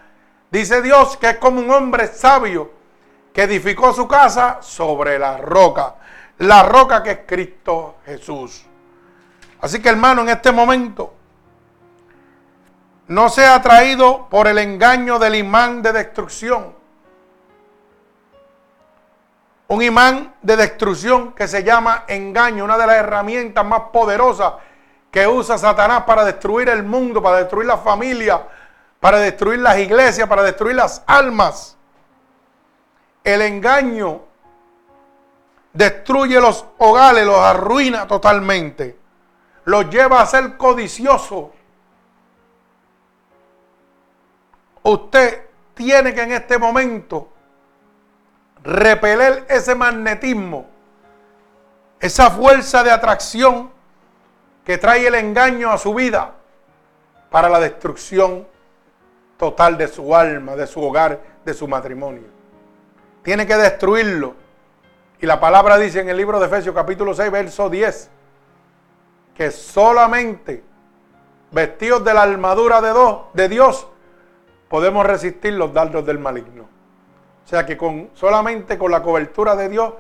[0.51, 2.71] dice Dios que es como un hombre sabio
[3.33, 5.95] que edificó su casa sobre la roca.
[6.39, 8.65] La roca que es Cristo Jesús.
[9.61, 11.13] Así que hermano, en este momento,
[13.07, 16.73] no sea atraído por el engaño del imán de destrucción.
[19.67, 24.53] Un imán de destrucción que se llama engaño, una de las herramientas más poderosas
[25.15, 28.45] que usa Satanás para destruir el mundo, para destruir la familia,
[28.99, 31.77] para destruir las iglesias, para destruir las almas.
[33.23, 34.23] el engaño
[35.71, 38.99] destruye los hogares, los arruina totalmente,
[39.63, 41.53] los lleva a ser codicioso.
[44.83, 45.45] Usted
[45.75, 47.29] tiene que en este momento
[48.63, 50.65] repeler ese magnetismo,
[52.01, 53.74] esa fuerza de atracción
[54.65, 56.33] que trae el engaño a su vida
[57.29, 58.47] para la destrucción
[59.37, 62.23] total de su alma, de su hogar, de su matrimonio.
[63.21, 64.33] Tiene que destruirlo.
[65.19, 68.09] Y la palabra dice en el libro de Efesios capítulo 6, verso 10,
[69.35, 70.63] que solamente
[71.51, 72.93] vestidos de la armadura de,
[73.33, 73.87] de Dios
[74.67, 76.63] podemos resistir los dardos del maligno.
[77.43, 79.93] O sea que con, solamente con la cobertura de Dios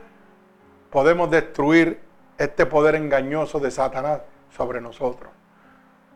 [0.89, 2.01] podemos destruir
[2.37, 4.21] este poder engañoso de Satanás
[4.55, 5.31] sobre nosotros.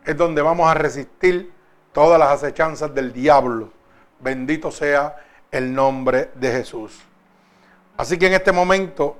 [0.04, 1.52] Es donde vamos a resistir
[1.92, 3.70] todas las acechanzas del diablo.
[4.20, 5.16] Bendito sea
[5.50, 7.00] el nombre de Jesús.
[7.96, 9.16] Así que en este momento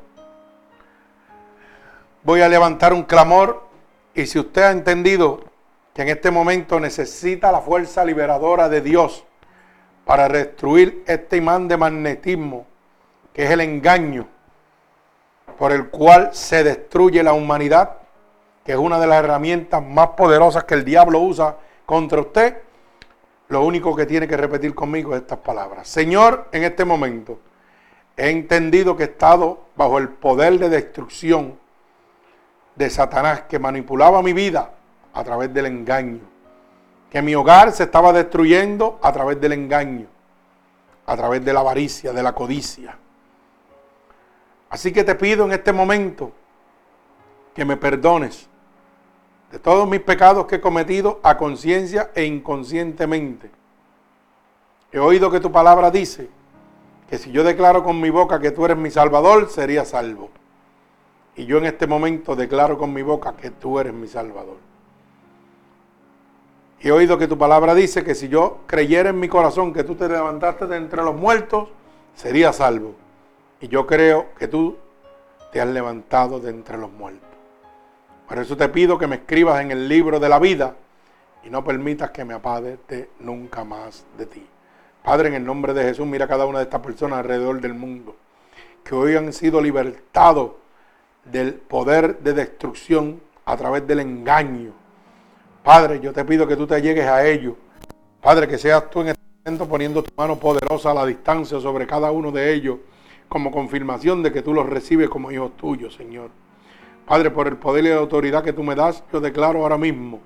[2.22, 3.68] voy a levantar un clamor
[4.14, 5.44] y si usted ha entendido
[5.94, 9.24] que en este momento necesita la fuerza liberadora de Dios
[10.04, 12.66] para destruir este imán de magnetismo
[13.32, 14.26] que es el engaño
[15.58, 17.99] por el cual se destruye la humanidad,
[18.64, 21.56] que es una de las herramientas más poderosas que el diablo usa
[21.86, 22.58] contra usted,
[23.48, 25.88] lo único que tiene que repetir conmigo es estas palabras.
[25.88, 27.40] Señor, en este momento
[28.16, 31.58] he entendido que he estado bajo el poder de destrucción
[32.76, 34.70] de Satanás que manipulaba mi vida
[35.12, 36.20] a través del engaño.
[37.10, 40.06] Que mi hogar se estaba destruyendo a través del engaño,
[41.06, 42.96] a través de la avaricia, de la codicia.
[44.68, 46.30] Así que te pido en este momento
[47.52, 48.49] que me perdones
[49.50, 53.50] de todos mis pecados que he cometido a conciencia e inconscientemente.
[54.92, 56.28] He oído que tu palabra dice
[57.08, 60.30] que si yo declaro con mi boca que tú eres mi Salvador, sería salvo.
[61.36, 64.58] Y yo en este momento declaro con mi boca que tú eres mi Salvador.
[66.80, 69.96] He oído que tu palabra dice que si yo creyera en mi corazón que tú
[69.96, 71.68] te levantaste de entre los muertos,
[72.14, 72.94] sería salvo.
[73.60, 74.76] Y yo creo que tú
[75.52, 77.29] te has levantado de entre los muertos.
[78.30, 80.76] Por eso te pido que me escribas en el libro de la vida
[81.44, 84.46] y no permitas que me aparte nunca más de ti.
[85.02, 87.74] Padre, en el nombre de Jesús, mira a cada una de estas personas alrededor del
[87.74, 88.14] mundo
[88.84, 90.52] que hoy han sido libertados
[91.24, 94.74] del poder de destrucción a través del engaño.
[95.64, 97.54] Padre, yo te pido que tú te llegues a ellos.
[98.20, 101.84] Padre, que seas tú en este momento poniendo tu mano poderosa a la distancia sobre
[101.84, 102.78] cada uno de ellos
[103.28, 106.30] como confirmación de que tú los recibes como hijos tuyos, Señor.
[107.10, 110.20] Padre, por el poder y la autoridad que tú me das, yo declaro ahora mismo